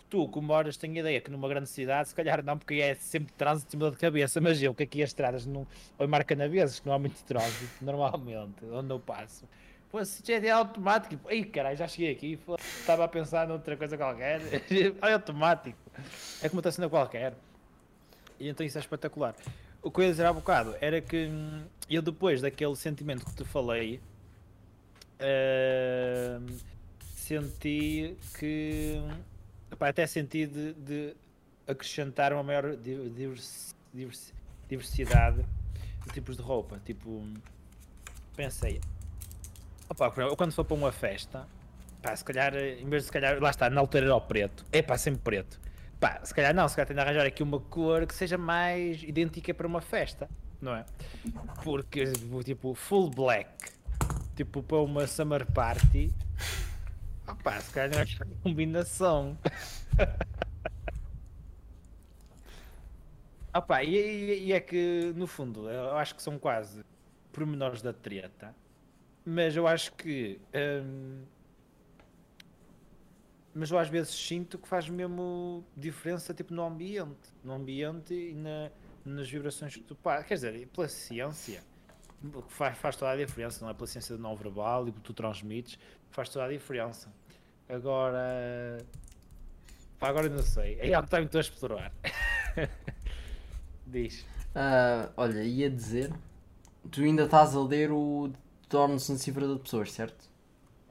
[0.10, 3.34] tu, como moras, tenho ideia que numa grande cidade, se calhar não, porque é sempre
[3.34, 6.95] trânsito de cabeça, mas eu que aqui as estradas não, ou na vezes, que não
[6.95, 9.45] há muito trânsito, normalmente, onde eu passo.
[9.95, 12.38] Pô, se já é automático, ei caralho, já cheguei aqui,
[12.81, 14.41] estava a pensar noutra coisa qualquer,
[15.01, 15.77] é automático,
[16.41, 17.34] é como outra cena qualquer.
[18.38, 19.34] E então isso é espetacular.
[19.81, 23.36] O que eu ia dizer há bocado era que hum, eu depois daquele sentimento que
[23.36, 24.01] te falei,
[25.21, 26.58] hum,
[27.15, 29.01] senti que
[29.71, 31.15] Epá, até senti de, de
[31.65, 34.34] acrescentar uma maior di- divers- divers-
[34.67, 35.45] diversidade
[36.05, 36.81] de tipos de roupa.
[36.86, 37.25] Tipo,
[38.36, 38.81] pensei,
[39.93, 41.48] exemplo, eu quando for para uma festa,
[42.02, 44.65] pá, se calhar, em vez de se calhar, lá está, na altura era o preto,
[44.71, 45.60] é pá, sempre preto.
[46.00, 49.02] Pá, se calhar não, se calhar tenho de arranjar aqui uma cor que seja mais
[49.04, 50.30] idêntica para uma festa,
[50.62, 50.86] não é?
[51.63, 52.12] Porque,
[52.43, 53.50] tipo, full black,
[54.36, 56.12] tipo, para uma summer party,
[57.28, 59.38] opá, se calhar não é uma combinação.
[63.56, 66.84] Opa, e, e- e é que no fundo eu acho que são quase
[67.32, 68.54] pormenores da treta,
[69.25, 71.23] mas eu acho que hum,
[73.53, 78.33] mas eu às vezes sinto que faz mesmo diferença tipo no ambiente, no ambiente e
[78.35, 78.69] na-
[79.05, 81.63] nas vibrações que tu pá, quer dizer, pela ciência
[82.21, 84.99] que faz, faz toda a diferença, não é pela ciência do não verbal e que
[84.99, 85.77] tu transmites,
[86.09, 87.11] faz toda a diferença.
[87.69, 88.77] Agora
[89.99, 91.93] pá, agora não sei, é algo que muito a explorar.
[93.88, 94.25] Diz.
[94.53, 96.11] Ah, olha, ia dizer,
[96.91, 98.31] tu ainda estás a ler o
[98.75, 100.29] Torno-se um cifrador de pessoas, certo?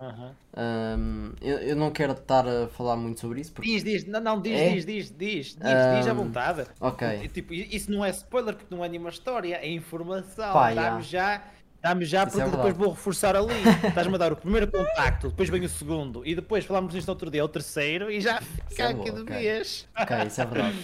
[0.01, 0.35] Aham.
[0.57, 3.71] Ahm, eu, eu não quero estar a falar muito sobre isso porque.
[3.71, 4.71] Diz, diz, não, não, diz, É?
[4.73, 6.67] diz, diz, diz, diz, diz à vontade.
[6.81, 7.29] ok.
[7.29, 10.53] Tipo, isso não é spoiler porque não é nenhuma história, é informação.
[10.75, 11.43] Dá-me já,
[11.83, 12.79] dá-me já é porque depois verdade.
[12.79, 13.53] vou reforçar ali.
[13.87, 17.31] Estás-me a dar o primeiro contacto, depois vem o segundo, e depois falamos nisto outro
[17.31, 19.37] dia, o terceiro, e já fica é aqui bom, de ok.
[19.37, 19.87] vez.
[19.97, 20.79] Ok, isso é verdade.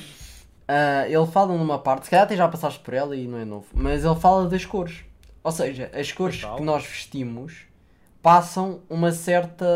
[0.69, 3.45] Ah, ele fala numa parte, se calhar até já passaste por ela e não é
[3.45, 5.05] novo, mas ele fala das cores.
[5.43, 6.57] Ou seja, as cores Total.
[6.57, 7.67] que nós vestimos
[8.23, 9.67] passam uma certa.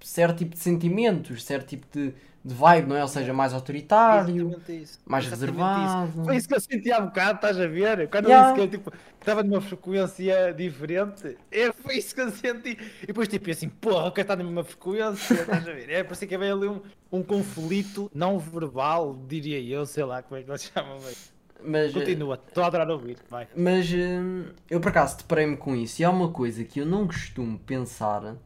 [0.00, 3.02] certo tipo de sentimentos, certo tipo de, de vibe, não é?
[3.02, 4.98] Ou seja, mais autoritário, Exatamente isso.
[5.04, 6.08] mais Exatamente reservado.
[6.08, 6.24] isso.
[6.24, 8.08] Foi isso que eu senti há bocado, estás a ver?
[8.10, 8.50] Quando Yeah.
[8.50, 12.78] eu disse que eu tipo, estava numa frequência diferente, é, foi isso que eu senti.
[13.02, 15.90] E depois tipo assim, porra, o que está na mesma frequência, estás a ver?
[15.90, 20.40] É, parecia que havia ali um, um conflito não verbal, diria eu, sei lá como
[20.40, 21.00] é que eles chamam.
[21.02, 21.32] Mas...
[21.62, 23.48] Mas, eh, Continua, estou a adorar ouvir, vai.
[23.56, 27.06] Mas hum, eu por acaso deparei-me com isso e há uma coisa que eu não
[27.06, 28.36] costumo pensar,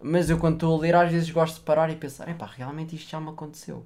[0.00, 2.96] mas eu quando estou a ler às vezes gosto de parar e pensar, epá, realmente
[2.96, 3.84] isto já me aconteceu.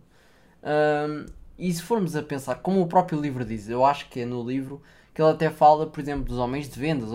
[0.63, 1.27] Hum,
[1.59, 4.43] e se formos a pensar, como o próprio livro diz, eu acho que é no
[4.43, 4.83] livro
[5.15, 7.11] que ele até fala, por exemplo, dos homens de vendas,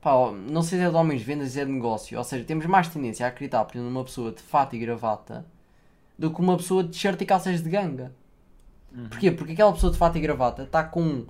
[0.00, 2.66] pá, não sei se é de homens de vendas, é de negócio, ou seja, temos
[2.66, 5.46] mais tendência a acreditar, por exemplo, numa pessoa de fato e gravata
[6.18, 8.12] do que uma pessoa de t-shirt e calças de ganga.
[9.10, 9.30] Porquê?
[9.30, 11.26] Porque aquela pessoa de fato e gravata está com um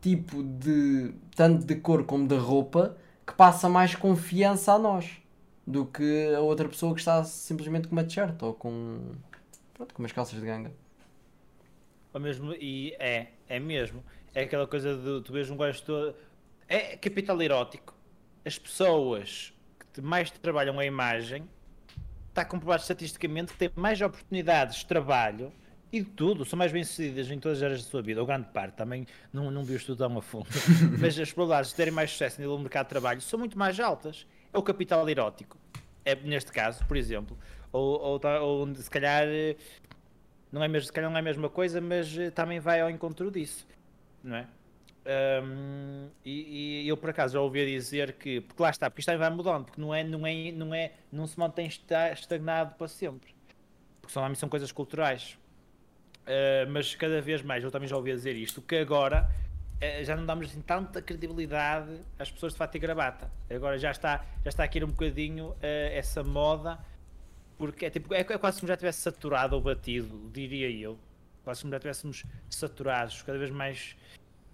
[0.00, 2.96] tipo de tanto de cor como de roupa
[3.26, 5.20] que passa mais confiança a nós
[5.66, 9.12] do que a outra pessoa que está simplesmente com uma t-shirt ou com
[9.74, 10.70] Pronto, com umas calças de ganga.
[12.12, 14.04] Ou mesmo, e é, é mesmo.
[14.34, 16.14] É aquela coisa de tu vês um gajo todo.
[16.68, 17.94] É capital erótico.
[18.44, 19.54] As pessoas
[19.94, 21.48] que mais trabalham a imagem
[22.28, 25.50] está comprovado estatisticamente que têm mais oportunidades de trabalho
[25.92, 28.48] e de tudo, são mais bem-sucedidas em todas as áreas da sua vida, ou grande
[28.48, 30.46] parte, também não, não vi o estudo tão a fundo,
[31.00, 34.26] mas as probabilidades de terem mais sucesso no mercado de trabalho são muito mais altas.
[34.52, 35.56] É o capital erótico,
[36.04, 37.36] é, neste caso, por exemplo,
[37.72, 39.26] ou, ou, tá, ou se calhar
[40.52, 42.90] não é mesmo, se calhar não é a mesma coisa, mas eh, também vai ao
[42.90, 43.66] encontro disso,
[44.22, 44.46] não é?
[45.42, 49.06] Um, e, e, eu por acaso já ouvi dizer que, porque lá está, porque isto
[49.06, 52.86] também vai mudando, porque não é, não é, não é, não se mantém estagnado para
[52.86, 53.34] sempre,
[54.00, 55.38] porque são, são coisas culturais.
[56.30, 59.28] Uh, mas cada vez mais, eu também já ouvi dizer isto, que agora
[59.82, 63.28] uh, já não damos assim tanta credibilidade às pessoas de fato e gravata.
[63.50, 65.56] Agora já está, já está aqui um bocadinho uh,
[65.92, 66.78] essa moda
[67.60, 70.98] porque é, tipo, é, é quase como já tivesse saturado ou batido, diria eu.
[71.44, 73.96] Quase como já estivéssemos saturados, cada vez mais.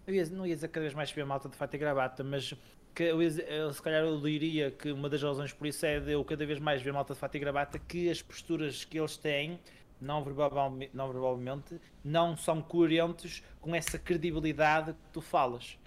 [0.04, 2.52] Eu ia, não ia dizer cada vez mais ver malta de fato e gravata, mas
[2.92, 6.12] que eu, eu, se calhar eu diria que uma das razões por isso é de
[6.12, 9.16] eu cada vez mais ver malta de fato e gravata que as posturas que eles
[9.16, 9.60] têm,
[10.00, 15.78] não verbalmente, não, verbalmente, não são coerentes com essa credibilidade que tu falas.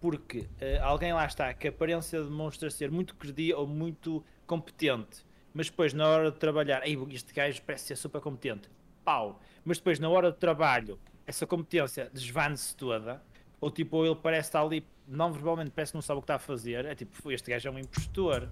[0.00, 5.26] Porque uh, alguém lá está que a aparência demonstra ser muito credível ou muito competente
[5.58, 8.70] mas depois na hora de trabalhar, Ei, este gajo parece ser super competente,
[9.04, 13.20] pau, mas depois na hora de trabalho, essa competência desvane-se toda,
[13.60, 16.36] ou tipo, ele parece estar ali, não verbalmente, parece que não sabe o que está
[16.36, 18.48] a fazer, é tipo, este gajo é um impostor,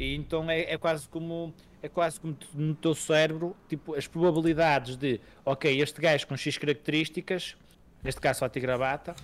[0.00, 4.96] e então é, é quase como é quase como no teu cérebro, tipo, as probabilidades
[4.96, 7.56] de, ok, este gajo com X características,
[8.02, 9.14] neste caso só gravata,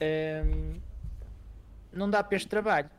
[0.00, 0.80] hum,
[1.92, 2.90] não dá para este trabalho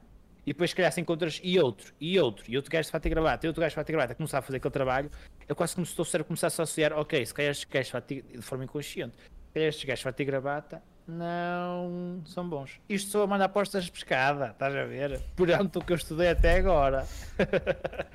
[0.45, 3.05] e depois se calhar se encontras e outro, e outro, e outro gajo de fato
[3.05, 5.09] e gravata, e outro gajo de fato e gravata não sabe fazer aquele trabalho,
[5.47, 8.03] é quase como se o teu cérebro começasse a associar, ok, se calhar estes gajos
[8.07, 12.79] de forma inconsciente, se calhar estes gajos de fato e gravata não são bons.
[12.89, 15.21] Isto sou a mandar apostas de pescada, estás a ver?
[15.35, 17.05] Perante o que eu estudei até agora.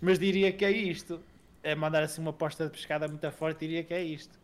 [0.00, 1.20] Mas diria que é isto.
[1.62, 4.38] É mandar assim uma aposta de pescada muito forte, diria que é isto.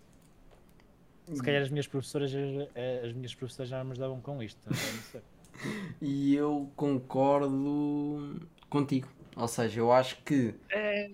[1.32, 4.60] Se calhar as minhas professoras, as, as minhas professoras já me ajudavam com isto.
[4.66, 5.22] Não sei
[6.00, 9.08] e eu concordo contigo.
[9.36, 10.54] Ou seja, eu acho que.
[10.70, 11.10] É...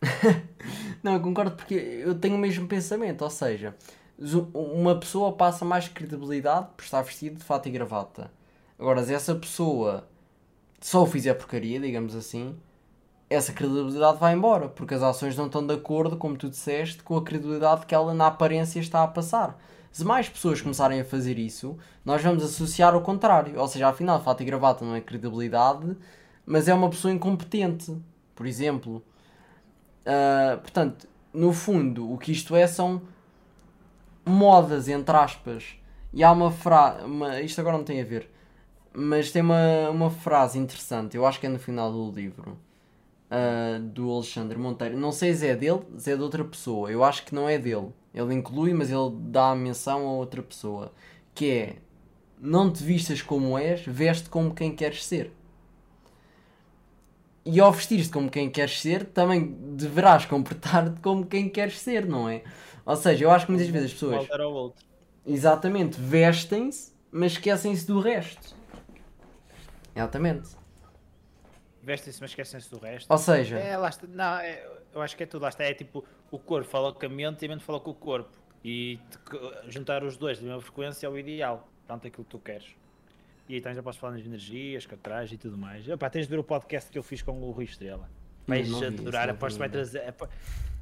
[1.02, 3.22] não, eu concordo porque eu tenho o mesmo pensamento.
[3.22, 3.74] Ou seja,
[4.54, 8.30] uma pessoa passa mais credibilidade por estar vestido de fato e gravata.
[8.78, 10.08] Agora, se essa pessoa
[10.80, 12.56] só o fizer porcaria, digamos assim,
[13.32, 17.16] essa credibilidade vai embora, porque as ações não estão de acordo, como tu disseste, com
[17.16, 19.58] a credibilidade que ela na aparência está a passar.
[19.90, 23.58] Se mais pessoas começarem a fazer isso, nós vamos associar o contrário.
[23.58, 25.96] Ou seja, afinal, fato e gravata não é credibilidade,
[26.46, 27.94] mas é uma pessoa incompetente,
[28.34, 29.02] por exemplo.
[30.06, 33.02] Uh, portanto, no fundo, o que isto é são
[34.24, 35.76] modas, entre aspas.
[36.12, 37.04] E há uma frase.
[37.44, 38.30] Isto agora não tem a ver.
[38.94, 42.58] Mas tem uma, uma frase interessante, eu acho que é no final do livro.
[43.32, 44.94] Uh, do Alexandre Monteiro.
[44.98, 46.90] Não sei se é dele, se é de outra pessoa.
[46.90, 47.88] Eu acho que não é dele.
[48.12, 50.92] Ele inclui, mas ele dá a menção a outra pessoa.
[51.34, 51.76] Que é:
[52.38, 55.32] Não te vistas como és, veste como quem queres ser.
[57.44, 62.28] E ao vestir-te como quem queres ser, também deverás comportar-te como quem queres ser, não
[62.28, 62.42] é?
[62.84, 64.26] Ou seja, eu acho que muitas vezes as pessoas.
[65.26, 68.54] Exatamente, vestem-se, mas esquecem-se do resto.
[69.94, 70.61] Exatamente.
[71.82, 73.10] Vestem-se, mas esquecem-se do resto.
[73.10, 74.64] Ou seja, é, lá está, não, é,
[74.94, 77.42] eu acho que é tudo, lá está, é tipo o corpo fala com a mente
[77.42, 78.30] e a mente fala com o corpo.
[78.64, 79.00] E
[79.66, 82.68] juntar os dois de mesma frequência é o ideal, tanto aquilo que tu queres.
[83.48, 85.88] E aí então já posso falar nas energias, que atrás e tudo mais.
[85.88, 88.08] Epá, tens de ver o podcast que eu fiz com o Rui Estrela.
[88.46, 90.08] Vais adorar, aposto que vai trazer.
[90.08, 90.32] Aposto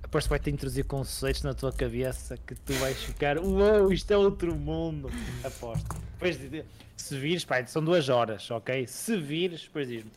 [0.09, 3.39] que vai te introduzir conceitos na tua cabeça que tu vais ficar.
[3.39, 5.09] Uou, isto é outro mundo!
[5.45, 5.87] Aposto.
[6.13, 6.39] Depois,
[6.97, 8.87] se vires, pá, são duas horas, ok?
[8.87, 10.11] Se vires, depois diz-me.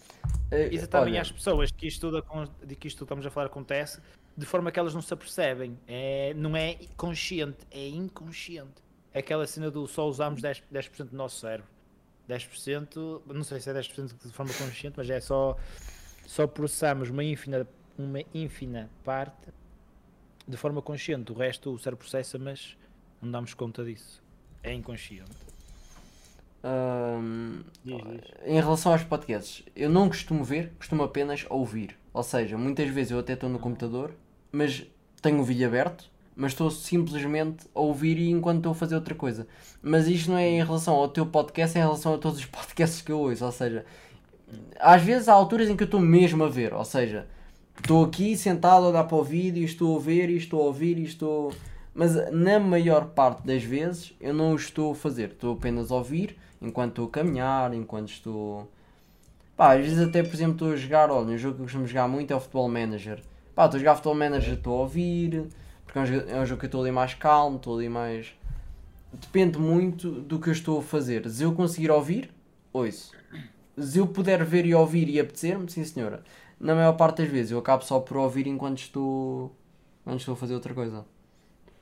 [0.51, 4.01] Uh, Isso também às pessoas que isto, tudo, de que isto estamos a falar acontece,
[4.35, 5.77] de forma que elas não se apercebem.
[5.87, 8.83] É, não é consciente, é inconsciente.
[9.13, 11.71] É aquela cena do só usamos 10%, 10 do nosso cérebro.
[12.29, 15.57] 10%, não sei se é 10% de forma consciente, mas é só,
[16.25, 19.51] só processamos uma ínfima, uma ínfima parte
[20.47, 21.31] de forma consciente.
[21.31, 22.77] O resto o cérebro processa, mas
[23.21, 24.21] não damos conta disso.
[24.61, 25.31] É inconsciente.
[28.45, 31.97] Em relação aos podcasts, eu não costumo ver, costumo apenas ouvir.
[32.13, 34.13] Ou seja, muitas vezes eu até estou no computador
[34.53, 34.85] mas
[35.19, 39.47] tenho o vídeo aberto, mas estou simplesmente a ouvir enquanto estou a fazer outra coisa.
[39.81, 42.45] Mas isto não é em relação ao teu podcast, é em relação a todos os
[42.45, 43.43] podcasts que eu ouço.
[43.43, 43.83] Ou seja,
[44.79, 47.27] às vezes há alturas em que eu estou mesmo a ver, ou seja,
[47.77, 50.65] Estou aqui sentado a olhar para o vídeo e estou a ver e estou a
[50.65, 51.53] ouvir e estou.
[51.93, 55.29] Mas na maior parte das vezes eu não o estou a fazer.
[55.29, 58.71] Estou apenas a ouvir enquanto estou a caminhar, enquanto estou.
[59.57, 61.11] Pá, às vezes até, por exemplo, estou a jogar.
[61.11, 63.21] Olha, um jogo que eu costumo jogar muito é o Futebol Manager.
[63.53, 65.47] Pá, estou a jogar Futebol Manager, estou a ouvir.
[65.85, 67.89] Porque é um jogo, é um jogo que eu estou ali mais calmo, estou ali
[67.89, 68.33] mais.
[69.11, 71.29] Depende muito do que eu estou a fazer.
[71.29, 72.31] Se eu conseguir ouvir,
[72.71, 73.11] ouço.
[73.77, 76.23] Se eu puder ver e ouvir e apetecer-me, sim senhora.
[76.63, 79.53] Na maior parte das vezes eu acabo só por ouvir enquanto estou.
[80.01, 81.05] Enquanto estou a fazer outra coisa.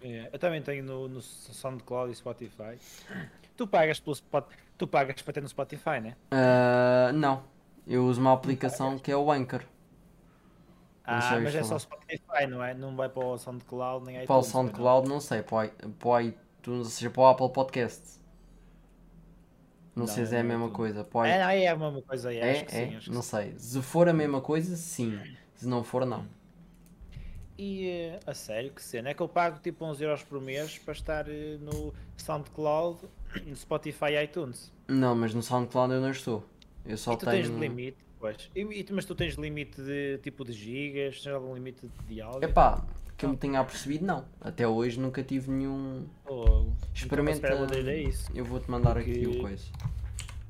[0.02, 2.80] É, eu também tenho no, no SoundCloud e Spotify.
[3.56, 4.46] Tu pagas, pelo Spot,
[4.78, 6.18] tu pagas para ter no Spotify, né?
[6.32, 7.44] Ah, não.
[7.86, 9.62] Eu uso uma aplicação que é o Anchor.
[11.08, 11.80] Não Ah, mas é só falar.
[11.80, 12.74] Spotify, não é?
[12.74, 14.28] Não vai para o SoundCloud nem iTunes.
[14.28, 14.44] Para o não?
[14.44, 18.21] SoundCloud não sei, para o, iTunes, ou seja, para o Apple Podcast.
[19.96, 21.04] Não, Não, sei se é é a mesma coisa.
[21.24, 22.72] I- É, não, é a mesma coisa, é, é, acho que é?
[22.72, 22.96] sim.
[22.96, 23.30] Acho que não sim.
[23.30, 23.58] sei.
[23.58, 25.28] Se for a mesma coisa, sim.
[25.56, 26.26] Se não for, não.
[27.58, 29.10] E a sério, que cena?
[29.10, 33.08] É que eu pago tipo 11 euros por mês para estar eh, no SoundCloud,
[33.46, 34.72] no Spotify e iTunes.
[34.88, 36.44] Não, mas no SoundCloud eu não estou.
[36.86, 37.28] Eu só e tu tenho.
[37.28, 38.50] tens limite, pois.
[38.56, 42.50] E, mas tu tens limite de tipo de gigas, tens algum limite de áudio?
[42.50, 42.84] Epá,
[43.22, 44.26] que eu me tenha apercebido, não.
[44.42, 46.08] Até hoje nunca tive nenhum.
[46.26, 47.54] Oh, Experimenta.
[47.54, 48.32] Então, isso.
[48.34, 49.66] Eu vou-te mandar aqui Porque- o coisa.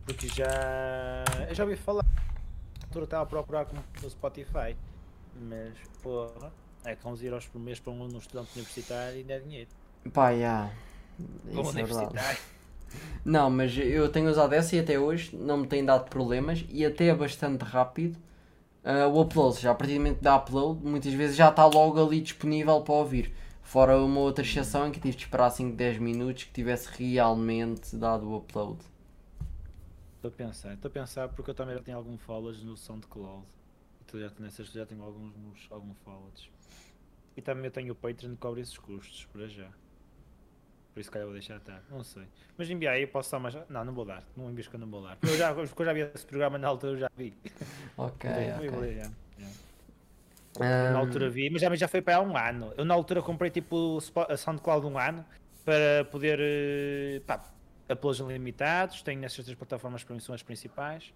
[0.06, 0.46] Porque já.
[1.50, 2.06] Eu já ouvi falar.
[2.96, 3.68] Eu estava a procurar
[4.02, 4.78] no Spotify.
[5.36, 6.50] Mas, porra,
[6.86, 9.70] é que 11 euros por mês para um, estudante universitário ainda é dinheiro.
[10.14, 10.72] Pá, já.
[11.50, 12.38] Isso é universitário.
[13.26, 16.86] Não, mas eu tenho usado essa e até hoje não me tem dado problemas e
[16.86, 18.18] até é bastante rápido.
[18.84, 22.04] Ah, o upload, já a partir do momento da upload, muitas vezes já está logo
[22.04, 23.34] ali disponível para ouvir.
[23.62, 27.96] Fora uma outra exceção em que tive de esperar 5, 10 minutos que tivesse realmente
[27.96, 28.80] dado o upload.
[30.16, 33.46] Estou a pensar, estou a pensar porque eu também já tenho algum followers no SoundCloud.
[34.14, 36.50] Já, nessas já tenho alguns, alguns followers.
[37.38, 39.70] E também eu tenho o Patreon que cobre esses custos, para já.
[40.94, 41.82] Por isso, calhar, vou deixar estar.
[41.90, 42.24] Não sei.
[42.58, 43.56] Mas enviar aí, posso dar mais.
[43.70, 44.24] Não, não vou dar.
[44.36, 45.18] Não envias que eu não vou dar.
[45.22, 47.34] Eu já, porque eu já vi esse programa na altura, eu já vi.
[47.98, 48.94] Ok, Eu vou ok.
[48.94, 49.48] deixar, já.
[50.60, 52.74] Ah, Na altura vi, mas já, mas já foi para há um ano.
[52.78, 55.26] Eu na altura comprei tipo a SoundCloud um ano
[55.64, 57.42] para poder eh, pá,
[57.90, 59.02] uploads ilimitados.
[59.02, 61.14] Tenho nessas três plataformas para mim são as principais.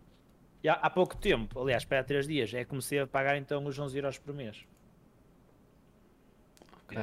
[0.64, 3.64] E há, há pouco tempo, aliás, para há 3 dias, é comecei a pagar então
[3.66, 4.66] os 11 euros por mês.
[6.86, 6.98] ok.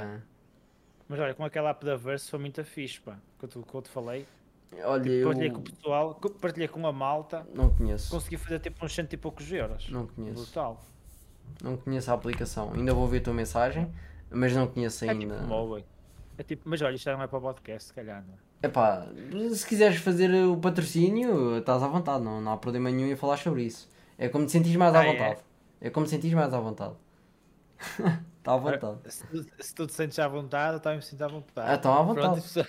[1.12, 3.18] Mas olha, com aquela app da Verse foi muito fixe, pá.
[3.38, 4.26] Que eu, que eu te falei.
[4.82, 7.46] Olha, eu Partilhei com o pessoal, partilhei com a malta.
[7.54, 8.08] não conheço.
[8.10, 9.90] Consegui fazer tipo uns cento e poucos euros.
[9.90, 10.42] Não conheço.
[10.44, 10.82] Brutal.
[11.62, 12.72] Não conheço a aplicação.
[12.72, 13.92] Ainda vou ver a tua mensagem,
[14.30, 15.42] mas não conheço É tipo ainda.
[15.42, 15.84] Mobile.
[16.38, 18.66] É tipo, mas olha, isto não é para podcast, se calhar, não é?
[18.66, 19.06] Epá,
[19.54, 23.36] se quiseres fazer o patrocínio, estás à vontade, não, não há problema nenhum em falar
[23.36, 23.86] sobre isso.
[24.16, 25.12] É como te sentires mais à Ah, é?
[25.12, 25.40] vontade.
[25.78, 25.90] É?
[25.90, 26.94] como te sentires mais à vontade.
[28.43, 28.99] Está à vontade.
[29.07, 31.70] Se tu, se tu te sentes à vontade, eu também me sinto à vontade.
[31.70, 32.40] Ah, estão à Pronto, vontade.
[32.43, 32.66] pessoal.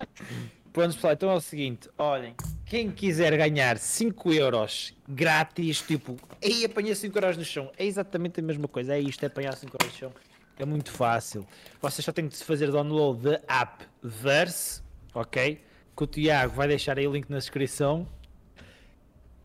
[0.72, 2.34] Pronto, pessoal, então é o seguinte: olhem,
[2.64, 8.40] quem quiser ganhar 5 euros grátis, tipo, aí apanhei 5 euros no chão, é exatamente
[8.40, 10.12] a mesma coisa, é isto, é apanhar 5 euros no chão,
[10.58, 11.46] é muito fácil.
[11.78, 14.82] Vocês só têm que fazer download da app Verse,
[15.12, 15.62] ok?
[15.94, 18.08] Que o Tiago vai deixar aí o link na descrição.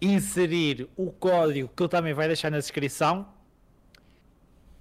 [0.02, 3.28] Inserir o código que ele também vai deixar na descrição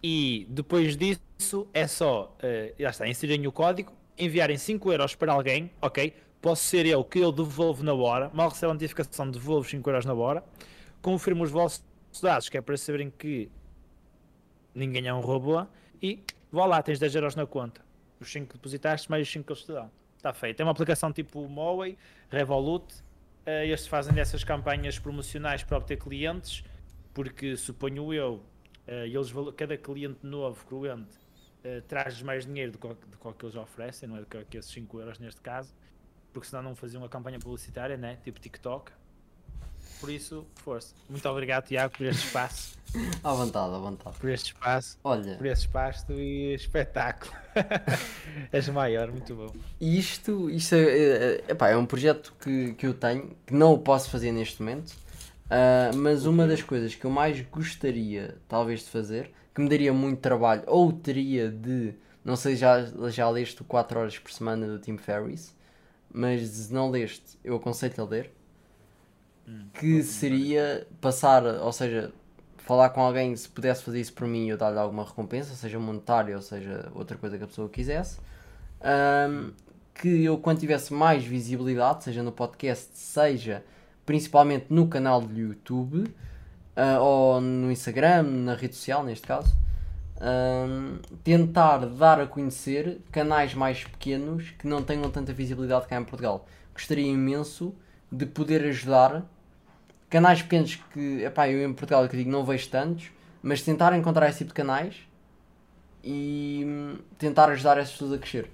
[0.02, 5.32] e depois disso é só, eh, já está, inserirem o código, enviarem 5 euros para
[5.32, 6.14] alguém, ok?
[6.40, 10.04] Posso ser eu que eu devolvo na hora, mal recebo a notificação, devolvo 5 euros
[10.04, 10.44] na hora,
[11.02, 11.82] confirmo os vossos
[12.22, 13.50] dados, que é para saberem que
[14.74, 15.66] ninguém é um robô,
[16.02, 17.82] e vá lá, tens 10 euros na conta.
[18.18, 19.90] Os 5 que depositaste, mais os 5 que eles te dão.
[20.16, 20.60] Está feito.
[20.60, 21.96] É uma aplicação tipo Moway,
[22.30, 22.84] Revolut,
[23.46, 26.62] eh, estes fazem dessas campanhas promocionais para obter clientes,
[27.14, 28.42] porque suponho eu,
[28.90, 31.16] eh, eles, valo- cada cliente novo, cliente,
[31.64, 34.26] eh, traz mais dinheiro do que, do que o que eles oferecem, não é do
[34.26, 35.72] que, que esses 5 euros neste caso,
[36.32, 38.18] porque senão não faziam uma campanha publicitária, né?
[38.24, 38.92] tipo TikTok.
[40.00, 40.94] Por isso, força.
[41.10, 42.78] Muito obrigado, Tiago, por este espaço,
[43.22, 44.16] À vontade, à vontade.
[44.18, 47.32] por este espaço, Olha, por este espaço e espetáculo.
[48.52, 49.52] És maior, muito bom.
[49.80, 53.78] isto, isto é, é, epá, é um projeto que, que eu tenho, que não o
[53.78, 54.94] posso fazer neste momento,
[55.50, 59.92] ah, mas uma das coisas que eu mais gostaria, talvez, de fazer, que me daria
[59.92, 61.94] muito trabalho, ou teria de,
[62.24, 65.54] não sei, já, já leste o 4 horas por semana do Tim Ferriss,
[66.12, 68.32] mas se não leste, eu aconselho-te a ler,
[69.74, 72.12] que seria passar, ou seja,
[72.58, 76.36] falar com alguém se pudesse fazer isso por mim eu dar-lhe alguma recompensa, seja monetária
[76.36, 78.20] ou seja outra coisa que a pessoa quisesse.
[78.80, 79.50] Ahm,
[79.92, 83.64] que eu quando tivesse mais visibilidade, seja no podcast, seja
[84.10, 86.12] principalmente no canal do YouTube,
[86.74, 89.56] ah, ou no Instagram, na rede social, neste caso,
[91.22, 96.44] tentar dar a conhecer canais mais pequenos que não tenham tanta visibilidade cá em Portugal.
[96.74, 97.72] Gostaria imenso
[98.10, 99.24] de poder ajudar
[100.08, 104.28] canais pequenos que, epá, eu em Portugal que digo não vejo tantos, mas tentar encontrar
[104.28, 104.96] esse tipo de canais
[106.02, 108.50] e hum, tentar ajudar essas pessoas a crescer.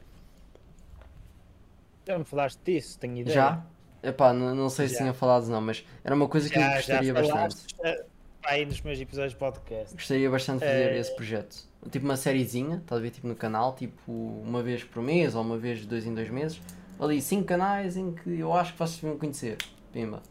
[2.07, 3.35] Já me falaste disso, tenho ideia.
[3.35, 3.76] Já?
[4.09, 5.01] Epá, não, não sei se Já.
[5.01, 7.57] tinha falado não, mas era uma coisa que eu Já, já gostaria bastante.
[7.85, 8.05] eh,
[8.45, 9.95] aí nos meus episódios de podcast.
[9.95, 11.57] Gostaria bastante de fazer Eh, esse projeto.
[11.91, 15.57] Tipo uma sériezinha, a ver, tipo no canal, tipo uma vez por mês ou uma
[15.59, 16.61] vez de dois em dois meses.
[16.99, 19.57] Ali, cinco canais em que eu acho que vocês vão conhecer.
[19.93, 20.23] Pimba.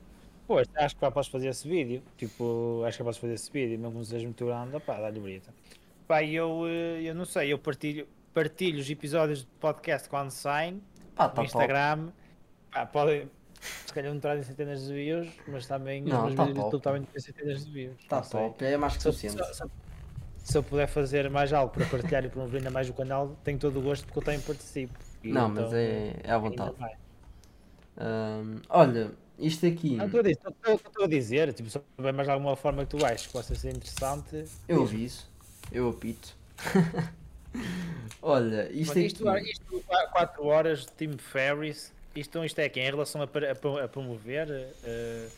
[0.48, 2.02] Pois, acho que posso fazer esse vídeo.
[2.18, 5.20] Tipo, acho que posso fazer esse vídeo, mesmo que não seja muito grande, pá, dá-lhe
[5.20, 5.54] brita.
[6.08, 10.82] Pá, eu, eh, eu não sei, eu partilho, partilho os episódios de podcast quando saem
[11.16, 11.48] Pá, no tá top.
[11.48, 12.10] Instagram.
[12.72, 13.30] Pá, podem,
[13.86, 16.62] se calhar não trazem centenas de views, mas também os Não, meus tá vídeos do
[16.64, 16.76] top.
[16.76, 18.06] YouTube também têm centenas de views.
[18.08, 18.40] Tá não sei.
[18.40, 19.54] top, é mais que Se eu, suficiente.
[19.56, 19.72] se eu-
[20.44, 23.58] se eu puder fazer mais algo para partilhar e promover ainda mais o canal, tenho
[23.58, 24.94] todo o gosto porque eu também participo.
[25.24, 26.76] E Não, então, mas é, é à vontade.
[27.98, 32.30] Hum, olha, isto aqui, Não, estou a dizer, estou- a dizer, tipo, se houver mais
[32.30, 34.46] alguma forma que tu achas que possa ser interessante.
[34.68, 35.32] eu ouvi isso,
[35.72, 36.36] eu apito.
[38.22, 42.80] olha, isto Mas isto, aqui, isto 4 horas de Tim Ferris, isto, isto é que
[42.80, 44.48] em relação a, a a promover.
[44.84, 45.30] eh,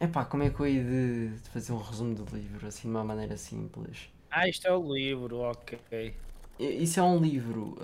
[0.00, 2.94] epá, como é que eu hei de, de fazer um resumo do livro assim de
[2.94, 4.08] uma maneira simples?
[4.30, 6.14] ah, isto é o livro, ok.
[6.58, 7.76] Isso é um livro,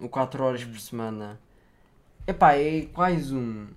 [0.00, 1.38] o 4 horas por semana.
[2.26, 3.68] Epá, é quase um,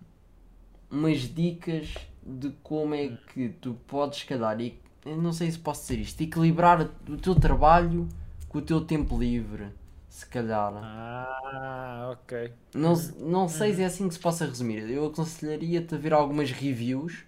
[0.91, 1.95] umas dicas
[2.25, 6.81] de como é que tu podes, calhar, e não sei se posso dizer isto, equilibrar
[7.09, 8.07] o teu trabalho
[8.49, 9.69] com o teu tempo livre,
[10.18, 10.74] se calhar.
[10.84, 12.51] Ah, ok.
[12.74, 14.89] Não, se- não sei se é assim que se possa resumir.
[14.89, 17.24] Eu aconselharia-te a ver algumas reviews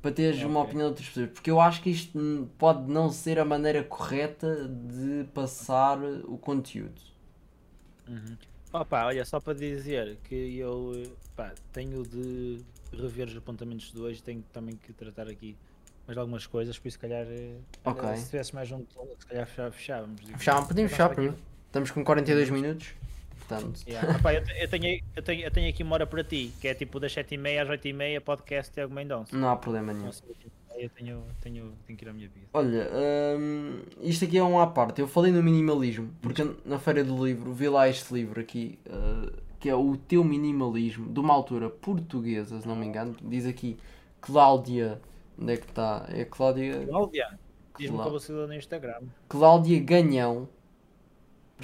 [0.00, 0.70] para teres uma Ok.
[0.70, 4.68] opinião de outras pessoas, porque eu acho que isto pode não ser a maneira correta
[4.68, 7.00] de passar o conteúdo.
[8.08, 8.36] Uhum.
[8.72, 12.60] Opa, olha, só para dizer que eu pá, tenho de
[12.92, 15.56] rever os apontamentos de hoje, tenho também que tratar aqui
[16.06, 18.02] mais algumas coisas, por isso se calhar eh, Ok.
[18.04, 18.78] olha, se tivesse mais um
[19.18, 20.20] se calhar fechava- fechávamos.
[20.20, 20.38] digo.
[20.38, 21.10] Fechar, podemos fechar.
[21.72, 22.92] Estamos com 42 minutos.
[23.48, 24.20] Portanto, Yeah.
[24.30, 27.00] Eu, eu tenho, eu, tenho, eu tenho aqui uma hora para ti, que é tipo
[27.00, 29.34] das 7h30 às 8h30 podcast Tiago Mendonça.
[29.34, 30.12] não há problema nenhum.
[30.12, 30.28] Sei,
[30.76, 32.46] eu tenho, tenho, tenho que ir à minha vida.
[32.52, 32.90] Olha,
[33.38, 35.00] hum, isto aqui é um à parte.
[35.00, 39.32] Eu falei no minimalismo, porque na Feira do Livro vi lá este livro aqui, uh,
[39.58, 43.16] que é O Teu Minimalismo, de uma autora portuguesa, se não me engano.
[43.22, 43.78] Diz aqui
[44.20, 45.00] Cláudia.
[45.40, 46.04] Onde é que está?
[46.10, 46.84] É Cláudia.
[46.86, 47.38] Cláudia,
[47.78, 48.20] diz-me Claro.
[48.20, 49.00] que eu vou no Instagram.
[49.26, 50.46] Cláudia Ganhão.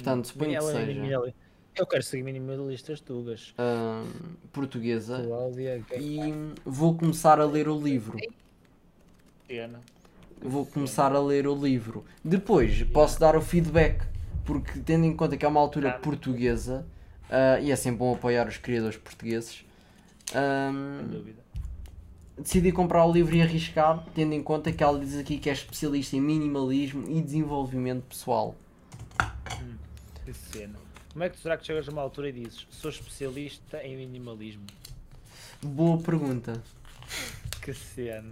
[0.03, 1.33] Portanto, suponho que Ela é seja
[1.75, 3.53] Eu quero seguir minimalistas tugas.
[3.59, 5.23] hum, portuguesa.
[5.25, 6.19] Cláudia, E
[6.65, 8.17] vou começar a ler o livro.
[9.47, 9.79] Pena.
[10.41, 12.05] vou começar a ler o livro.
[12.23, 14.03] Depois posso dar o feedback,
[14.45, 16.03] porque tendo em conta que é uma altura Claro.
[16.03, 16.85] portuguesa
[17.29, 19.65] ah, e é sempre bom apoiar os criadores portugueses,
[21.11, 21.41] dúvida.
[22.37, 25.53] decidi comprar o livro e arriscar, tendo em conta que ela diz aqui que é
[25.53, 28.55] especialista em minimalismo e desenvolvimento pessoal.
[30.29, 30.77] Que cena.
[31.11, 33.97] Como é que tu será que chegas a uma altura e dizes sou especialista em
[33.97, 34.63] minimalismo?
[35.59, 36.61] Boa pergunta.
[37.59, 38.31] Que cena.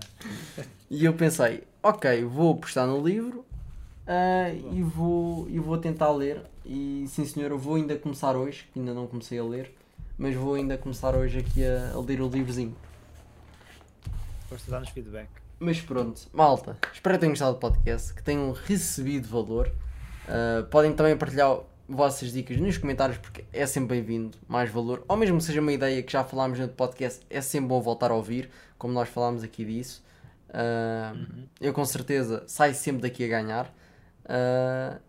[0.88, 3.44] E eu pensei, ok, vou apostar no livro
[4.06, 6.44] ah, e, vou, e vou tentar ler.
[6.64, 9.76] E sim senhor, eu vou ainda começar hoje, que ainda não comecei a ler,
[10.20, 12.76] mas vou ainda começar hoje aqui a, a ler o livrozinho.
[14.48, 15.30] Força dar-nos feedback.
[15.60, 19.74] Mas pronto, malta, espero que tenham gostado do podcast, que tenham recebido valor.
[20.28, 25.04] Ah, podem também partilhar vossas dicas nos comentários, porque é sempre bem-vindo, mais valor.
[25.08, 28.12] Ou mesmo que seja uma ideia que já falámos no podcast, é sempre bom voltar
[28.12, 30.04] a ouvir, como nós falámos aqui disso.
[30.50, 31.14] Ah,
[31.62, 33.74] Eu com certeza saio sempre daqui a ganhar.
[34.26, 35.00] Ah,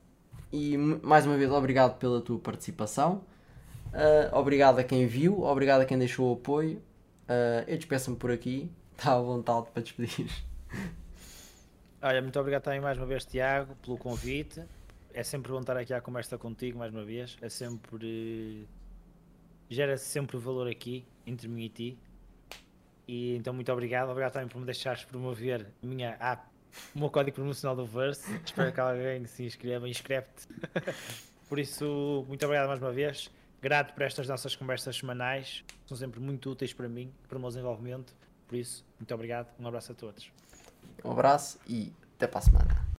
[0.53, 3.23] e mais uma vez, obrigado pela tua participação.
[3.93, 6.81] Ah, obrigado a quem viu, obrigado a quem deixou o apoio.
[7.67, 8.71] Eu despeço-me por aqui.
[8.97, 10.29] Está à vontade para despedir.
[12.03, 14.63] Olha, muito obrigado também mais uma vez, Tiago, pelo convite.
[15.19, 17.37] É sempre bom estar aqui à conversa contigo mais uma vez.
[17.43, 18.69] É sempre.
[19.69, 21.99] gera sempre valor aqui entre mim e ti.
[23.09, 24.11] E então, muito obrigado.
[24.11, 26.47] Obrigado também por me deixares promover a minha app,
[26.95, 28.33] o meu código promocional do Verse.
[28.47, 29.89] Espero que alguém se inscreva.
[29.89, 30.47] Inscreve-te.
[31.49, 33.29] por isso, muito obrigado mais uma vez.
[33.61, 35.65] Grato por estas nossas conversas semanais.
[35.85, 38.15] São sempre muito úteis para mim, para o meu desenvolvimento.
[38.47, 39.49] Por isso, muito obrigado.
[39.59, 40.31] Um abraço a todos.
[41.05, 42.89] Um abraço e até para a semana.